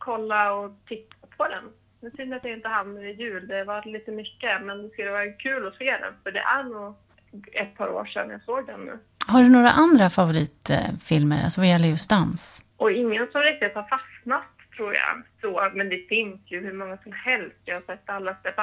kolla 0.00 0.52
och 0.52 0.70
titta 0.88 1.16
på 1.36 1.48
den. 1.48 1.64
Det 2.00 2.06
är 2.06 2.16
synd 2.16 2.34
att 2.34 2.44
jag 2.44 2.52
inte 2.52 2.68
hann 2.68 2.98
i 2.98 3.12
jul. 3.12 3.48
Det 3.48 3.64
var 3.64 3.82
lite 3.84 4.10
mycket, 4.10 4.62
men 4.62 4.82
det 4.82 4.90
skulle 4.90 5.10
vara 5.10 5.32
kul 5.32 5.66
att 5.66 5.76
se 5.76 5.90
den. 5.90 6.14
För 6.22 6.30
det 6.32 6.40
är 6.40 6.64
nog 6.64 6.94
ett 7.52 7.76
par 7.76 7.88
år 7.88 8.04
sedan 8.04 8.30
jag 8.30 8.42
såg 8.42 8.66
den 8.66 8.80
nu. 8.80 8.98
Har 9.28 9.42
du 9.42 9.48
några 9.48 9.70
andra 9.70 10.10
favoritfilmer, 10.10 11.44
alltså 11.44 11.60
vad 11.60 11.68
gäller 11.68 11.88
just 11.88 12.10
dans? 12.10 12.64
Och 12.76 12.92
ingen 12.92 13.26
som 13.32 13.40
riktigt 13.40 13.74
har 13.74 13.82
fastnat, 13.82 14.52
tror 14.76 14.94
jag. 14.94 15.22
Så, 15.40 15.70
men 15.74 15.88
det 15.88 16.08
finns 16.08 16.40
ju 16.44 16.60
hur 16.60 16.72
många 16.72 16.96
som 16.96 17.12
helst. 17.12 17.56
Jag 17.64 17.74
har 17.74 17.82
sett 17.82 18.10
alla 18.10 18.34
Step 18.34 18.56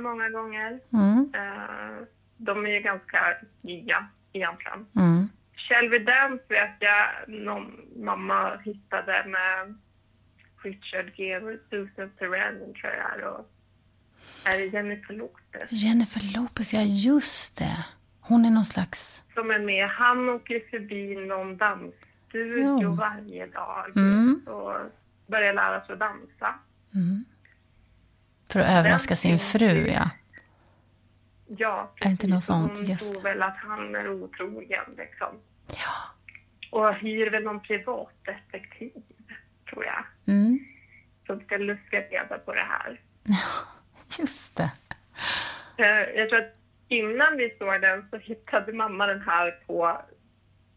många 0.00 0.28
gånger. 0.28 0.80
Mm. 0.92 1.18
Uh, 1.18 2.06
de 2.36 2.66
är 2.66 2.70
ju 2.70 2.80
ganska 2.80 3.18
nya 3.60 4.06
egentligen. 4.32 4.86
Mm. 4.96 5.28
Shelby 5.56 5.98
Dance 5.98 6.44
vet 6.48 6.76
jag 6.78 7.08
någon 7.26 7.80
mamma 7.96 8.56
hittade 8.56 9.24
med 9.26 9.74
Richard 10.62 11.12
Gere 11.16 11.58
Susan 11.70 12.10
Sarandon 12.18 12.74
tror 12.74 12.92
jag. 12.92 13.32
Och 13.32 13.48
är 14.44 14.58
det 14.58 14.66
Jennifer 14.66 15.14
Lopez? 15.14 15.70
Jennifer 15.70 16.36
Lopez, 16.36 16.74
ja 16.74 16.80
just 16.82 17.58
det. 17.58 17.76
Hon 18.20 18.44
är 18.44 18.50
någon 18.50 18.64
slags... 18.64 19.24
Som 19.34 19.50
är 19.50 19.58
med. 19.58 19.88
Han 19.88 20.28
åker 20.28 20.62
förbi 20.70 21.16
någon 21.16 21.56
dansstudio 21.56 22.78
jo. 22.82 22.94
varje 22.94 23.46
dag 23.46 23.96
mm. 23.96 24.42
och 24.46 24.74
börjar 25.26 25.54
lära 25.54 25.86
sig 25.86 25.92
att 25.92 25.98
dansa. 25.98 26.54
Mm. 26.94 27.24
För 28.48 28.60
att 28.60 28.78
överraska 28.78 29.10
Den 29.10 29.16
sin 29.16 29.38
fru, 29.38 29.88
ja. 29.88 30.10
Ja, 31.46 31.92
precis. 31.94 32.06
Är 32.06 32.10
inte 32.10 32.26
något 32.26 32.44
sånt? 32.44 32.78
Hon 32.78 32.90
yes. 32.90 33.10
tror 33.10 33.22
väl 33.22 33.42
att 33.42 33.56
han 33.56 33.94
är 33.94 34.08
otrogen, 34.08 34.84
liksom. 34.96 35.28
Ja. 35.68 35.94
Och 36.70 36.94
hyr 36.94 37.30
väl 37.30 37.44
någon 37.44 37.60
privatdetektiv, 37.60 39.02
tror 39.70 39.84
jag. 39.84 40.04
Mm. 40.32 40.58
Som 41.26 41.40
ska 41.40 41.56
luska 41.56 42.00
reda 42.00 42.38
på 42.38 42.54
det 42.54 42.66
här. 42.68 43.00
Ja, 43.22 43.66
just 44.18 44.56
det. 44.56 44.72
Eh, 45.78 46.18
jag 46.18 46.28
tror 46.28 46.38
att 46.38 46.56
innan 46.88 47.36
vi 47.36 47.54
såg 47.58 47.80
den 47.80 48.06
så 48.10 48.16
hittade 48.16 48.72
mamma 48.72 49.06
den 49.06 49.22
här 49.22 49.50
på, 49.66 50.00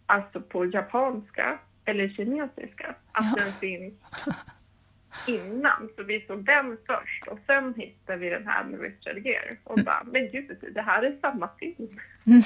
alltså 0.06 0.42
på 0.42 0.66
japanska 0.66 1.60
eller 1.86 2.10
kinesiska. 2.10 2.96
Att 3.12 3.26
ja. 3.38 3.44
den 3.44 3.54
finns 3.54 3.94
innan. 5.28 5.90
Så 5.96 6.04
vi 6.04 6.26
såg 6.28 6.46
den 6.46 6.78
först 6.88 7.28
och 7.28 7.40
sen 7.46 7.74
hittade 7.78 8.18
vi 8.18 8.30
den 8.30 8.48
här 8.48 8.64
med 8.64 8.82
Richard 8.82 9.18
Gere 9.26 9.50
och 9.64 9.78
mm. 9.78 9.86
bara, 9.86 10.04
men 10.04 10.32
gud, 10.32 10.58
det 10.74 10.82
här 10.82 11.04
är 11.04 11.18
samma 11.22 11.50
film. 11.60 12.00
Mm. 12.26 12.42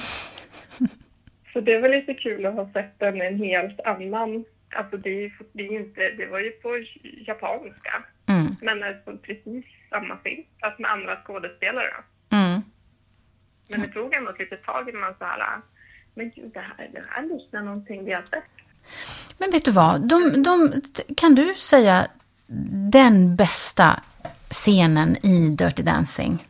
så 1.53 1.61
det 1.61 1.79
var 1.79 1.89
lite 1.89 2.13
kul 2.13 2.45
att 2.45 2.53
ha 2.53 2.69
sett 2.73 2.99
den 2.99 3.15
i 3.15 3.25
en 3.25 3.39
helt 3.39 3.79
annan, 3.79 4.45
alltså 4.75 4.97
det, 4.97 5.31
det, 5.53 5.63
inte, 5.63 6.01
det 6.17 6.25
var 6.25 6.39
ju 6.39 6.51
på 6.51 6.85
japanska, 7.27 8.03
mm. 8.25 8.55
men 8.61 8.83
alltså 8.83 9.17
precis 9.17 9.65
samma 9.89 10.17
film, 10.17 10.43
fast 10.61 10.79
med 10.79 10.91
andra 10.91 11.23
skådespelare. 11.23 11.93
Mm. 12.29 12.61
Men 13.69 13.81
det 13.81 13.87
tog 13.87 14.13
ändå 14.13 14.31
ett 14.31 14.39
litet 14.39 14.63
tag 14.63 14.89
innan 14.89 15.01
man 15.01 15.15
så 15.19 15.25
här, 15.25 15.61
men 16.13 16.31
gud, 16.35 16.51
det 16.53 16.59
här, 16.59 16.89
det 16.93 17.03
här 17.09 17.23
liknar 17.23 17.61
någonting 17.61 18.05
vi 18.05 18.13
har 18.13 18.23
sett. 18.23 18.43
Men 19.37 19.51
vet 19.51 19.65
du 19.65 19.71
vad, 19.71 20.07
de, 20.09 20.43
de, 20.43 20.81
kan 21.17 21.35
du 21.35 21.55
säga 21.55 22.07
den 22.91 23.35
bästa 23.35 24.03
scenen 24.49 25.25
i 25.25 25.49
Dirty 25.49 25.83
Dancing? 25.83 26.45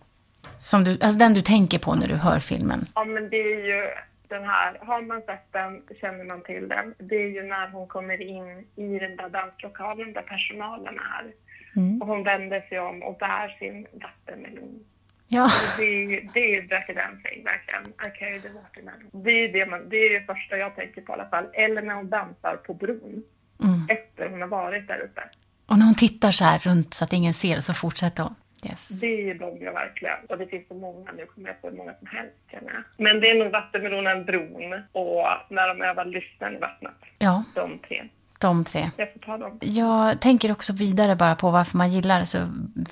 Som 0.60 0.84
du, 0.84 0.92
alltså 0.92 1.20
den 1.20 1.34
du 1.34 1.42
tänker 1.42 1.80
på 1.80 1.96
när 1.96 2.08
du 2.08 2.16
hör 2.16 2.40
filmen? 2.40 2.86
Ja, 2.96 3.06
men 3.06 3.30
det 3.30 3.38
är 3.38 3.66
ju 3.66 3.90
den 4.30 4.44
här, 4.44 4.80
har 4.82 5.02
man 5.02 5.22
sett 5.22 5.52
den 5.52 5.84
känner 6.02 6.24
man 6.24 6.44
till 6.44 6.68
den. 6.68 6.96
Det 6.98 7.16
är 7.16 7.28
ju 7.28 7.44
när 7.44 7.70
hon 7.70 7.88
kommer 7.88 8.22
in 8.22 8.68
i 8.76 9.00
den 9.00 9.16
där 9.16 9.30
danslokalen 9.30 10.14
där 10.14 10.22
personalen 10.22 11.00
är. 11.00 11.34
Mm. 11.76 12.02
Och 12.02 12.08
hon 12.08 12.24
vänder 12.24 12.62
sig 12.62 12.80
om 12.80 13.04
och 13.04 13.18
bär 13.18 13.56
sin 13.60 13.88
vattenmelon 13.92 14.86
Ja. 15.32 15.50
Det 15.78 15.84
är, 15.84 16.30
det 16.34 16.56
är 16.56 16.62
Dirty 16.62 16.94
Dancing, 16.94 17.44
verkligen. 17.44 17.84
I 18.08 18.20
carry 18.20 18.42
the 18.42 18.50
watermelon. 18.50 19.24
Det 19.24 19.32
är 19.32 19.54
det, 19.54 19.66
man, 19.66 19.90
det 19.90 19.98
är 19.98 20.20
det 20.20 20.26
första 20.26 20.58
jag 20.58 20.76
tänker 20.76 21.02
på 21.02 21.12
i 21.12 21.14
alla 21.14 21.30
fall. 21.30 21.46
Eller 21.54 21.82
när 21.82 21.96
hon 21.96 22.10
dansar 22.10 22.56
på 22.66 22.74
bron. 22.74 23.24
Mm. 23.64 23.86
Efter 23.90 24.30
hon 24.30 24.42
har 24.42 24.48
varit 24.48 24.88
där 24.88 25.00
uppe. 25.00 25.22
Och 25.68 25.80
när 25.80 25.86
hon 25.86 25.96
tittar 25.96 26.32
så 26.32 26.44
här 26.46 26.60
runt 26.60 26.94
så 26.94 27.04
att 27.04 27.14
ingen 27.14 27.34
ser 27.34 27.60
så 27.60 27.74
fortsätter 27.74 28.24
hon. 28.24 28.36
Yes. 28.64 28.88
Det 28.88 29.30
är 29.30 29.34
de 29.34 29.66
jag 29.66 29.74
verkligen. 29.74 30.18
Och 30.30 30.38
det 30.38 30.48
finns 30.48 30.68
så 30.68 30.74
många 30.74 31.12
nu, 31.12 31.26
kommer 31.26 31.48
jag 31.48 31.62
på 31.62 31.70
hur 31.70 31.78
många 31.78 31.94
som 31.94 32.08
helst 32.08 32.36
känner 32.52 32.74
jag. 32.74 32.84
Men 32.98 33.20
det 33.20 33.30
är 33.30 33.44
nog 33.44 33.52
vattenmelonen, 33.52 34.26
bron 34.26 34.74
och 34.92 35.26
när 35.50 35.68
de 35.68 35.82
övar 35.82 36.06
lyssnar 36.06 36.56
i 36.56 36.58
vattnet. 36.58 36.94
Ja. 37.20 37.44
De 37.56 37.80
tre. 37.88 38.04
De 38.40 38.66
tre. 38.66 38.90
Jag 38.98 39.14
får 39.14 39.20
ta 39.20 39.38
dem. 39.38 39.58
Jag 39.62 40.22
tänker 40.22 40.52
också 40.52 40.74
vidare 40.74 41.16
bara 41.16 41.36
på 41.36 41.52
varför 41.52 41.78
man 41.78 41.92
gillar 41.92 42.24
så 42.24 42.38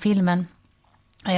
filmen 0.01 0.45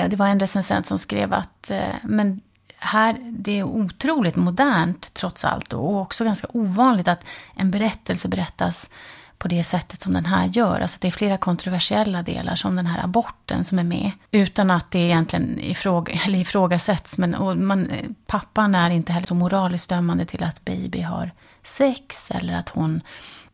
det 0.09 0.15
var 0.15 0.27
en 0.27 0.39
recensent 0.39 0.85
som 0.85 0.97
skrev 0.99 1.33
att 1.33 1.71
eh, 1.71 1.95
men 2.03 2.41
här, 2.77 3.17
det 3.21 3.59
är 3.59 3.63
otroligt 3.63 4.35
modernt 4.35 5.13
trots 5.13 5.45
allt 5.45 5.73
och 5.73 5.97
också 6.01 6.23
ganska 6.23 6.47
ovanligt 6.53 7.07
att 7.07 7.25
en 7.55 7.71
berättelse 7.71 8.27
berättas 8.27 8.89
på 9.39 9.47
det 9.47 9.63
sättet 9.63 10.01
som 10.01 10.13
den 10.13 10.25
här 10.25 10.47
gör. 10.47 10.79
Alltså 10.79 10.97
det 11.01 11.07
är 11.07 11.11
flera 11.11 11.37
kontroversiella 11.37 12.23
delar 12.23 12.55
som 12.55 12.75
den 12.75 12.85
här 12.85 13.03
aborten 13.03 13.63
som 13.63 13.79
är 13.79 13.83
med. 13.83 14.11
Utan 14.31 14.71
att 14.71 14.91
det 14.91 14.99
egentligen 14.99 15.59
ifråga, 15.59 16.13
eller 16.25 16.39
ifrågasätts. 16.39 17.17
Men 17.17 17.35
och 17.35 17.57
man, 17.57 17.89
eh, 17.89 18.09
pappan 18.27 18.75
är 18.75 18.89
inte 18.89 19.13
heller 19.13 19.27
så 19.27 19.35
moraliskt 19.35 19.89
dömande 19.89 20.25
till 20.25 20.43
att 20.43 20.65
baby 20.65 21.01
har 21.01 21.31
sex 21.63 22.31
eller 22.31 22.53
att 22.53 22.69
hon 22.69 23.01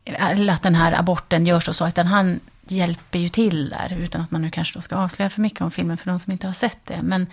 eller 0.04 0.52
att 0.52 0.62
den 0.62 0.74
här 0.74 0.92
aborten 0.92 1.46
görs 1.46 1.68
och 1.68 1.76
så, 1.76 1.88
utan 1.88 2.06
han 2.06 2.40
hjälper 2.68 3.18
ju 3.18 3.28
till 3.28 3.68
där, 3.68 3.96
utan 3.98 4.20
att 4.20 4.30
man 4.30 4.42
nu 4.42 4.50
kanske 4.50 4.78
då 4.78 4.80
ska 4.80 4.96
avslöja 4.96 5.30
för 5.30 5.40
mycket 5.40 5.60
om 5.60 5.70
filmen 5.70 5.96
för 5.96 6.10
de 6.10 6.18
som 6.18 6.32
inte 6.32 6.46
har 6.46 6.54
sett 6.54 6.78
det. 6.84 7.02
Men 7.02 7.26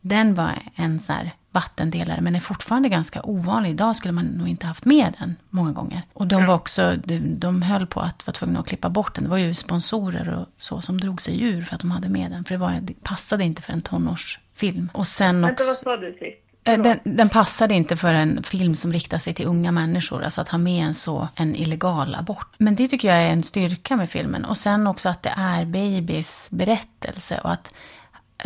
den 0.00 0.34
var 0.34 0.62
en 0.74 1.00
så 1.00 1.12
här 1.12 1.32
vattendelare, 1.52 2.20
men 2.20 2.36
är 2.36 2.40
fortfarande 2.40 2.88
ganska 2.88 3.22
ovanlig. 3.22 3.70
Idag 3.70 3.96
skulle 3.96 4.12
man 4.12 4.24
nog 4.24 4.48
inte 4.48 4.66
haft 4.66 4.84
med 4.84 5.14
den 5.18 5.36
många 5.50 5.72
gånger. 5.72 6.02
Och 6.12 6.26
de 6.26 6.46
var 6.46 6.54
också, 6.54 6.96
de, 7.04 7.18
de 7.18 7.62
höll 7.62 7.86
på 7.86 8.00
att 8.00 8.26
vara 8.26 8.32
tvungna 8.32 8.60
att 8.60 8.66
klippa 8.66 8.90
bort 8.90 9.14
den. 9.14 9.24
Det 9.24 9.30
var 9.30 9.36
ju 9.36 9.54
sponsorer 9.54 10.34
och 10.34 10.46
så 10.58 10.80
som 10.80 11.00
drog 11.00 11.22
sig 11.22 11.42
ur 11.42 11.62
för 11.62 11.74
att 11.74 11.80
de 11.80 11.90
hade 11.90 12.08
med 12.08 12.30
den. 12.30 12.44
För 12.44 12.54
det, 12.54 12.58
var, 12.58 12.78
det 12.82 13.02
passade 13.02 13.44
inte 13.44 13.62
för 13.62 13.72
en 13.72 13.82
tonårsfilm. 13.82 14.90
Och 14.92 15.06
sen 15.06 15.44
också... 15.44 15.64
Vänta, 15.64 15.64
vad 15.64 15.76
sa 15.76 15.96
du 15.96 16.12
sist? 16.12 16.46
Eh, 16.64 16.82
den, 16.82 16.98
den, 17.02 17.28
passade 17.28 17.74
inte 17.74 17.96
för 17.96 18.14
en 18.14 18.42
film 18.42 18.74
som 18.74 18.92
riktar 18.92 19.18
sig 19.18 19.34
till 19.34 19.46
unga 19.46 19.72
människor. 19.72 20.22
Alltså 20.22 20.40
att 20.40 20.48
ha 20.48 20.58
med 20.58 20.86
en 20.86 20.94
så, 20.94 21.28
en 21.34 21.56
illegal 21.56 22.14
abort. 22.14 22.54
Men 22.58 22.74
det 22.74 22.88
tycker 22.88 23.08
jag 23.08 23.16
är 23.16 23.32
en 23.32 23.42
styrka 23.42 23.96
med 23.96 24.10
filmen. 24.10 24.44
Och 24.44 24.56
sen 24.56 24.86
också 24.86 25.08
att 25.08 25.22
det 25.22 25.34
är 25.36 25.64
Babys 25.64 26.48
berättelse. 26.50 27.40
Och 27.44 27.52
att, 27.52 27.74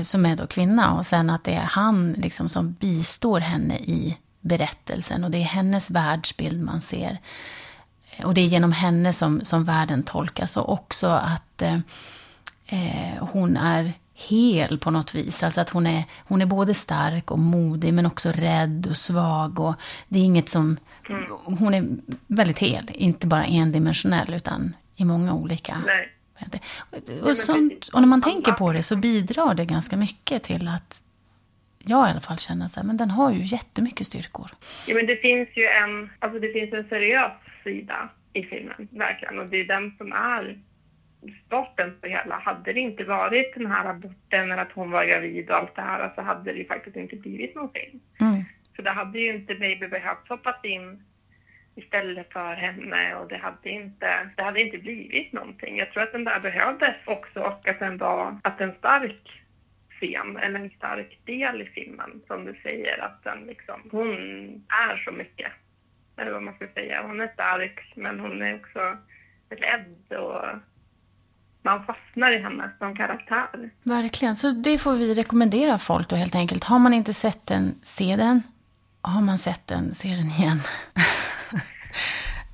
som 0.00 0.26
är 0.26 0.36
då 0.36 0.46
kvinna. 0.46 0.94
Och 0.94 1.06
sen 1.06 1.30
att 1.30 1.44
det 1.44 1.54
är 1.54 1.64
han 1.64 2.12
liksom 2.12 2.48
som 2.48 2.72
bistår 2.72 3.40
henne 3.40 3.78
i 3.78 4.18
berättelsen. 4.40 5.24
Och 5.24 5.30
det 5.30 5.38
är 5.38 5.44
hennes 5.44 5.90
världsbild 5.90 6.62
man 6.62 6.80
ser. 6.80 7.18
och 8.24 8.34
det 8.34 8.40
är 8.40 8.46
genom 8.46 8.72
henne 8.72 9.12
som, 9.12 9.40
som 9.44 9.64
världen 9.64 10.02
tolkas. 10.02 10.56
Och 10.56 10.72
också 10.72 11.06
att 11.06 11.62
eh, 11.62 11.78
eh, 12.66 13.24
hon 13.32 13.56
är 13.56 13.92
hel 14.14 14.78
på 14.78 14.90
något 14.90 15.14
vis. 15.14 15.42
Alltså 15.42 15.60
att 15.60 15.70
hon 15.70 15.86
är, 15.86 16.04
hon 16.18 16.42
är 16.42 16.46
både 16.46 16.74
stark 16.74 17.30
och 17.30 17.38
modig 17.38 17.94
men 17.94 18.06
också 18.06 18.32
rädd 18.32 18.86
och 18.90 18.96
svag. 18.96 19.60
Och 19.60 19.74
det 20.08 20.18
är 20.18 20.22
inget 20.22 20.48
som... 20.48 20.76
Mm. 21.08 21.22
Hon 21.44 21.74
är 21.74 21.86
väldigt 22.26 22.58
hel, 22.58 22.90
inte 22.94 23.26
bara 23.26 23.44
endimensionell 23.44 24.34
utan 24.34 24.76
i 24.96 25.04
många 25.04 25.34
olika... 25.34 25.82
Nej. 25.86 26.10
Och, 27.22 27.36
sånt, 27.36 27.88
och 27.92 28.00
när 28.00 28.08
man 28.08 28.22
tänker 28.22 28.52
på 28.52 28.72
det 28.72 28.82
så 28.82 28.96
bidrar 28.96 29.54
det 29.54 29.64
ganska 29.64 29.96
mycket 29.96 30.42
till 30.42 30.68
att 30.68 31.02
jag 31.78 32.08
i 32.08 32.10
alla 32.10 32.20
fall 32.20 32.38
känner 32.38 32.66
att 32.66 32.84
men 32.84 32.96
den 32.96 33.10
har 33.10 33.32
ju 33.32 33.44
jättemycket 33.44 34.06
styrkor. 34.06 34.50
Ja, 34.86 34.94
men 34.94 35.06
det 35.06 35.16
finns 35.16 35.48
ju 35.56 35.64
en, 35.64 36.10
alltså 36.18 36.40
det 36.40 36.52
finns 36.52 36.72
en 36.72 36.88
seriös 36.88 37.32
sida 37.64 38.08
i 38.32 38.42
filmen, 38.42 38.88
verkligen. 38.90 39.38
Och 39.38 39.46
det 39.46 39.60
är 39.60 39.64
den 39.64 39.94
som 39.98 40.12
är 40.12 40.58
starten 41.46 41.96
på 42.00 42.06
hela. 42.06 42.38
Hade 42.38 42.72
det 42.72 42.80
inte 42.80 43.04
varit 43.04 43.54
den 43.54 43.66
här 43.66 43.84
aborten 43.84 44.52
eller 44.52 44.62
att 44.62 44.72
hon 44.72 44.90
var 44.90 45.04
gravid 45.04 45.50
och 45.50 45.56
allt 45.56 45.76
det 45.76 45.82
här 45.82 46.12
så 46.14 46.22
hade 46.22 46.52
det 46.52 46.58
ju 46.58 46.66
faktiskt 46.66 46.96
inte 46.96 47.16
blivit 47.16 47.54
någonting. 47.54 48.00
Mm. 48.20 48.44
Så 48.76 48.82
det 48.82 48.90
hade 48.90 49.18
ju 49.18 49.34
inte 49.36 49.54
Baby 49.54 49.88
behövt 49.88 50.28
hoppas 50.28 50.64
in 50.64 51.04
istället 51.76 52.32
för 52.32 52.54
henne 52.54 53.14
och 53.14 53.28
det 53.28 53.36
hade 53.36 53.70
inte, 53.70 54.30
det 54.36 54.42
hade 54.42 54.60
inte 54.60 54.78
blivit 54.78 55.32
någonting. 55.32 55.76
Jag 55.76 55.92
tror 55.92 56.02
att 56.02 56.12
den 56.12 56.24
där 56.24 56.40
behövdes 56.40 56.96
också 57.04 57.40
och 57.40 57.68
att 57.68 57.78
den 57.78 57.98
var, 57.98 58.38
att 58.42 58.60
en 58.60 58.74
stark 58.78 59.44
scen 59.90 60.36
eller 60.36 60.60
en 60.60 60.70
stark 60.70 61.18
del 61.24 61.62
i 61.62 61.64
filmen 61.64 62.20
som 62.26 62.44
du 62.44 62.54
säger 62.62 63.04
att 63.04 63.24
den 63.24 63.38
liksom, 63.46 63.80
hon 63.90 64.10
är 64.68 64.96
så 65.04 65.12
mycket. 65.12 65.52
Eller 66.16 66.32
vad 66.32 66.42
man 66.42 66.54
ska 66.54 66.66
säga. 66.68 67.02
Hon 67.06 67.20
är 67.20 67.28
stark 67.28 67.92
men 67.96 68.20
hon 68.20 68.42
är 68.42 68.54
också 68.54 68.96
rädd 69.48 70.18
och 70.20 70.58
man 71.62 71.84
fastnar 71.84 72.32
i 72.32 72.38
henne 72.38 72.70
som 72.78 72.96
karaktär. 72.96 73.70
Verkligen, 73.82 74.36
så 74.36 74.50
det 74.50 74.78
får 74.78 74.94
vi 74.94 75.14
rekommendera 75.14 75.78
folk 75.78 76.08
då 76.08 76.16
helt 76.16 76.34
enkelt. 76.34 76.64
Har 76.64 76.78
man 76.78 76.94
inte 76.94 77.14
sett 77.14 77.46
den, 77.46 77.74
se 77.82 78.16
den. 78.16 78.42
Har 79.00 79.22
man 79.22 79.38
sett 79.38 79.66
den, 79.66 79.94
se 79.94 80.08
den 80.08 80.26
igen. 80.26 80.58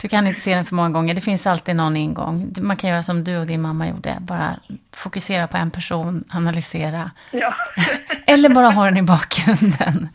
Du 0.02 0.08
kan 0.08 0.26
inte 0.26 0.40
se 0.40 0.54
den 0.54 0.64
för 0.64 0.74
många 0.74 0.90
gånger. 0.90 1.14
Det 1.14 1.20
finns 1.20 1.46
alltid 1.46 1.76
någon 1.76 1.96
ingång. 1.96 2.52
Man 2.60 2.76
kan 2.76 2.90
göra 2.90 3.02
som 3.02 3.24
du 3.24 3.38
och 3.38 3.46
din 3.46 3.62
mamma 3.62 3.88
gjorde. 3.88 4.16
Bara 4.20 4.56
fokusera 4.92 5.48
på 5.48 5.56
en 5.56 5.70
person, 5.70 6.24
analysera. 6.30 7.10
Ja. 7.30 7.54
Eller 8.26 8.48
bara 8.48 8.70
ha 8.70 8.84
den 8.84 8.96
i 8.96 9.02
bakgrunden. 9.02 10.08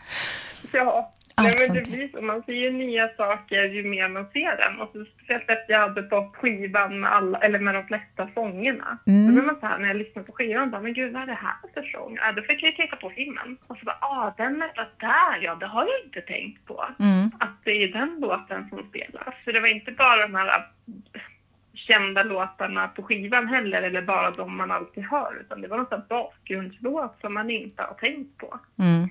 Ja. 0.71 1.11
Nej, 1.37 1.55
men 1.59 1.75
det 1.75 1.89
blir 1.89 2.07
så. 2.07 2.21
Man 2.21 2.43
ser 2.43 2.53
ju 2.53 2.71
nya 2.71 3.09
saker 3.17 3.63
ju 3.63 3.83
mer 3.83 4.07
man 4.07 4.25
ser 4.33 4.57
den. 4.57 4.81
Och 4.81 4.89
så, 4.93 5.05
speciellt 5.05 5.49
efter 5.49 5.73
jag 5.73 5.79
hade 5.79 6.09
fått 6.09 6.35
skivan 6.35 6.99
med, 6.99 7.13
alla, 7.13 7.37
eller 7.37 7.59
med 7.59 7.75
de 7.75 7.87
flesta 7.87 8.29
sångerna. 8.33 8.97
Mm. 9.07 9.27
Då 9.27 9.33
blir 9.33 9.43
man 9.43 9.59
så 9.59 9.65
här, 9.65 9.77
när 9.77 9.87
jag 9.87 9.97
lyssnar 9.97 10.23
på 10.23 10.31
skivan, 10.31 10.71
bara, 10.71 10.81
men 10.81 10.93
gud 10.93 11.13
vad 11.13 11.21
är 11.21 11.27
det 11.27 11.33
här 11.33 11.55
för 11.73 11.83
sång? 11.83 12.17
Ja, 12.21 12.31
då 12.31 12.41
fick 12.41 12.63
jag 12.63 12.75
titta 12.75 12.95
på 12.95 13.09
filmen. 13.09 13.57
Och 13.67 13.77
så 13.77 13.85
bara, 13.85 13.97
ah, 14.01 14.33
den 14.37 14.61
är 14.61 14.89
där 14.99 15.39
ja, 15.41 15.55
det 15.55 15.65
har 15.65 15.85
jag 15.85 16.05
inte 16.05 16.21
tänkt 16.21 16.65
på. 16.65 16.85
Mm. 16.99 17.31
Att 17.39 17.63
det 17.63 17.71
är 17.71 17.87
den 17.87 18.17
låten 18.19 18.69
som 18.69 18.89
spelas. 18.89 19.35
Så 19.45 19.51
det 19.51 19.59
var 19.59 19.67
inte 19.67 19.91
bara 19.91 20.27
de 20.27 20.35
här 20.35 20.65
kända 21.73 22.23
låtarna 22.23 22.87
på 22.87 23.03
skivan 23.03 23.47
heller, 23.47 23.81
eller 23.81 24.01
bara 24.01 24.31
de 24.31 24.57
man 24.57 24.71
alltid 24.71 25.03
hör. 25.03 25.37
Utan 25.41 25.61
det 25.61 25.67
var 25.67 25.77
någon 25.77 26.01
bakgrundslåt 26.09 27.17
som 27.21 27.33
man 27.33 27.49
inte 27.49 27.81
har 27.81 27.93
tänkt 27.93 28.37
på. 28.37 28.59
Mm. 28.79 29.09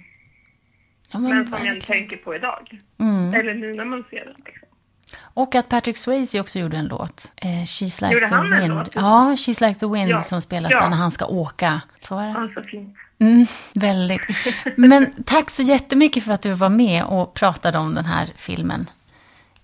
Ja, 1.14 1.20
men, 1.20 1.30
men 1.30 1.46
som 1.46 1.66
jag 1.66 1.80
tänker 1.80 2.16
på 2.16 2.34
idag. 2.34 2.80
Mm. 2.98 3.34
Eller 3.34 3.54
nu 3.54 3.74
när 3.74 3.84
man 3.84 4.04
ser 4.10 4.24
den. 4.24 4.34
Liksom. 4.44 4.68
Och 5.16 5.54
att 5.54 5.68
Patrick 5.68 5.96
Swayze 5.96 6.40
också 6.40 6.58
gjorde 6.58 6.76
en 6.76 6.86
låt. 6.86 7.32
Eh, 7.36 7.46
She's 7.46 8.02
like 8.02 8.14
gjorde 8.14 8.28
the 8.28 8.34
han 8.34 8.50
wind. 8.50 8.62
En 8.62 8.78
låt? 8.78 8.94
Ja, 8.94 9.34
She's 9.36 9.68
like 9.68 9.80
the 9.80 9.86
wind 9.86 10.10
ja. 10.10 10.20
som 10.20 10.42
spelas 10.42 10.70
ja. 10.70 10.80
där 10.80 10.88
när 10.88 10.96
han 10.96 11.10
ska 11.10 11.26
åka. 11.26 11.80
Så 12.00 12.18
är 12.18 12.26
det. 12.26 12.32
Ja, 12.32 12.50
så 12.54 12.68
fint. 12.68 12.96
Mm, 13.18 13.46
väldigt. 13.74 14.20
Men 14.76 15.24
tack 15.24 15.50
så 15.50 15.62
jättemycket 15.62 16.24
för 16.24 16.32
att 16.32 16.42
du 16.42 16.52
var 16.52 16.68
med 16.68 17.04
och 17.04 17.34
pratade 17.34 17.78
om 17.78 17.94
den 17.94 18.04
här 18.04 18.28
filmen 18.36 18.90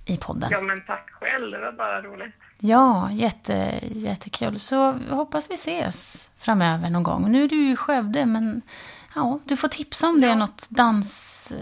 i 0.06 0.16
podden. 0.16 0.48
Ja, 0.52 0.60
men 0.60 0.80
tack 0.86 1.10
själv. 1.10 1.50
Det 1.50 1.58
var 1.58 1.72
bara 1.72 2.02
roligt. 2.02 2.34
Ja, 2.58 3.10
jätte, 3.12 3.80
jättekul. 3.82 4.58
Så 4.58 4.92
hoppas 5.10 5.50
vi 5.50 5.54
ses 5.54 6.30
framöver 6.38 6.90
någon 6.90 7.02
gång. 7.02 7.32
Nu 7.32 7.44
är 7.44 7.48
du 7.48 7.56
ju 7.56 7.72
i 7.72 7.76
Skövde, 7.76 8.26
men 8.26 8.62
ja, 9.14 9.38
du 9.44 9.56
får 9.56 9.68
tipsa 9.68 10.08
om 10.08 10.20
det 10.20 10.28
är 10.28 10.36
något 10.36 10.70
dans, 10.70 11.52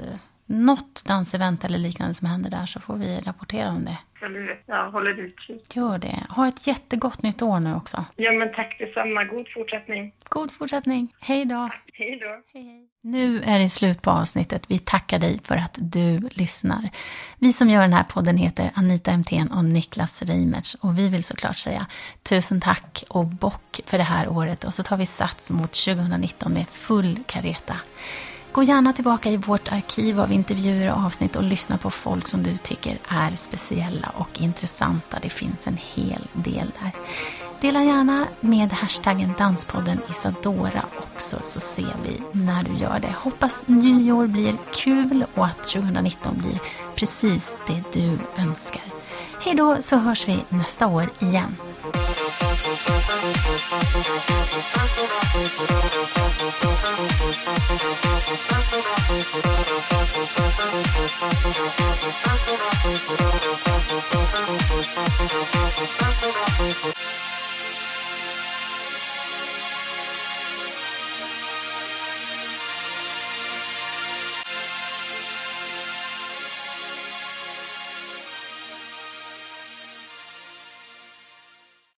något 0.47 1.05
dansevent 1.05 1.65
eller 1.65 1.79
liknande 1.79 2.15
som 2.15 2.27
händer 2.27 2.51
där 2.51 2.67
så 2.67 2.81
får 2.81 2.97
vi 2.97 3.21
rapportera 3.21 3.71
om 3.71 3.85
det. 3.85 3.99
Absolut, 4.21 4.59
jag 4.67 4.91
håller 4.91 5.21
utkik. 5.21 5.77
Gör 5.77 5.99
det. 5.99 6.27
Ha 6.29 6.49
ett 6.49 6.67
jättegott 6.67 7.23
nytt 7.23 7.43
år 7.43 7.61
nu 7.61 7.75
också. 7.75 8.05
Ja, 8.17 8.33
men 8.33 8.53
tack 8.55 8.79
detsamma. 8.79 9.25
God 9.25 9.47
fortsättning. 9.55 10.13
God 10.29 10.53
fortsättning. 10.53 11.15
Hej 11.21 11.45
då. 11.45 11.71
Hej 11.93 12.19
då. 12.21 12.43
Hej, 12.53 12.65
hej. 12.67 12.89
Nu 13.03 13.43
är 13.43 13.59
det 13.59 13.69
slut 13.69 14.03
på 14.03 14.11
avsnittet. 14.11 14.65
Vi 14.69 14.79
tackar 14.79 15.19
dig 15.19 15.41
för 15.45 15.57
att 15.57 15.79
du 15.81 16.19
lyssnar. 16.19 16.91
Vi 17.39 17.53
som 17.53 17.71
gör 17.71 17.81
den 17.81 17.93
här 17.93 18.05
podden 18.05 18.37
heter 18.37 18.71
Anita 18.75 19.17
MTN 19.17 19.49
och 19.53 19.65
Niklas 19.65 20.23
Reimertz 20.23 20.75
och 20.75 20.99
vi 20.99 21.09
vill 21.09 21.25
såklart 21.25 21.57
säga 21.57 21.87
tusen 22.23 22.61
tack 22.61 23.05
och 23.11 23.27
bock 23.27 23.81
för 23.87 23.99
det 23.99 24.05
här 24.05 24.29
året 24.29 24.65
och 24.65 24.75
så 24.75 24.83
tar 24.83 24.97
vi 24.97 25.07
sats 25.07 25.51
mot 25.51 25.73
2019 25.73 26.53
med 26.53 26.69
full 26.69 27.19
kareta. 27.27 27.77
Gå 28.59 28.63
gärna 28.63 28.93
tillbaka 28.93 29.31
i 29.31 29.37
vårt 29.37 29.73
arkiv 29.73 30.21
av 30.21 30.33
intervjuer 30.33 30.93
och 30.93 30.99
avsnitt 30.99 31.37
och 31.37 31.43
lyssna 31.43 31.79
på 31.79 31.91
folk 31.91 32.29
som 32.29 32.43
du 32.43 32.57
tycker 32.57 32.99
är 33.09 33.37
speciella 33.37 34.13
och 34.15 34.41
intressanta. 34.41 35.19
Det 35.23 35.29
finns 35.29 35.67
en 35.67 35.79
hel 35.95 36.27
del 36.33 36.73
där. 36.81 36.93
Dela 37.61 37.85
gärna 37.85 38.27
med 38.41 38.73
hashtaggen 38.73 39.35
Danspodden 39.39 40.01
Isadora 40.11 40.85
också 40.99 41.37
så 41.43 41.61
ser 41.61 41.97
vi 42.05 42.21
när 42.33 42.63
du 42.63 42.75
gör 42.75 42.99
det. 42.99 43.15
Hoppas 43.19 43.65
nyår 43.67 44.27
blir 44.27 44.55
kul 44.75 45.25
och 45.35 45.47
att 45.47 45.65
2019 45.65 46.39
blir 46.39 46.61
precis 46.95 47.57
det 47.67 47.83
du 47.93 48.19
önskar. 48.43 48.98
Hej 49.49 49.57
då 49.57 49.83
så 49.83 49.97
hörs 49.97 50.29
vi 50.29 50.45
nästa 50.49 50.87
år 50.87 51.11
igen. 51.19 51.57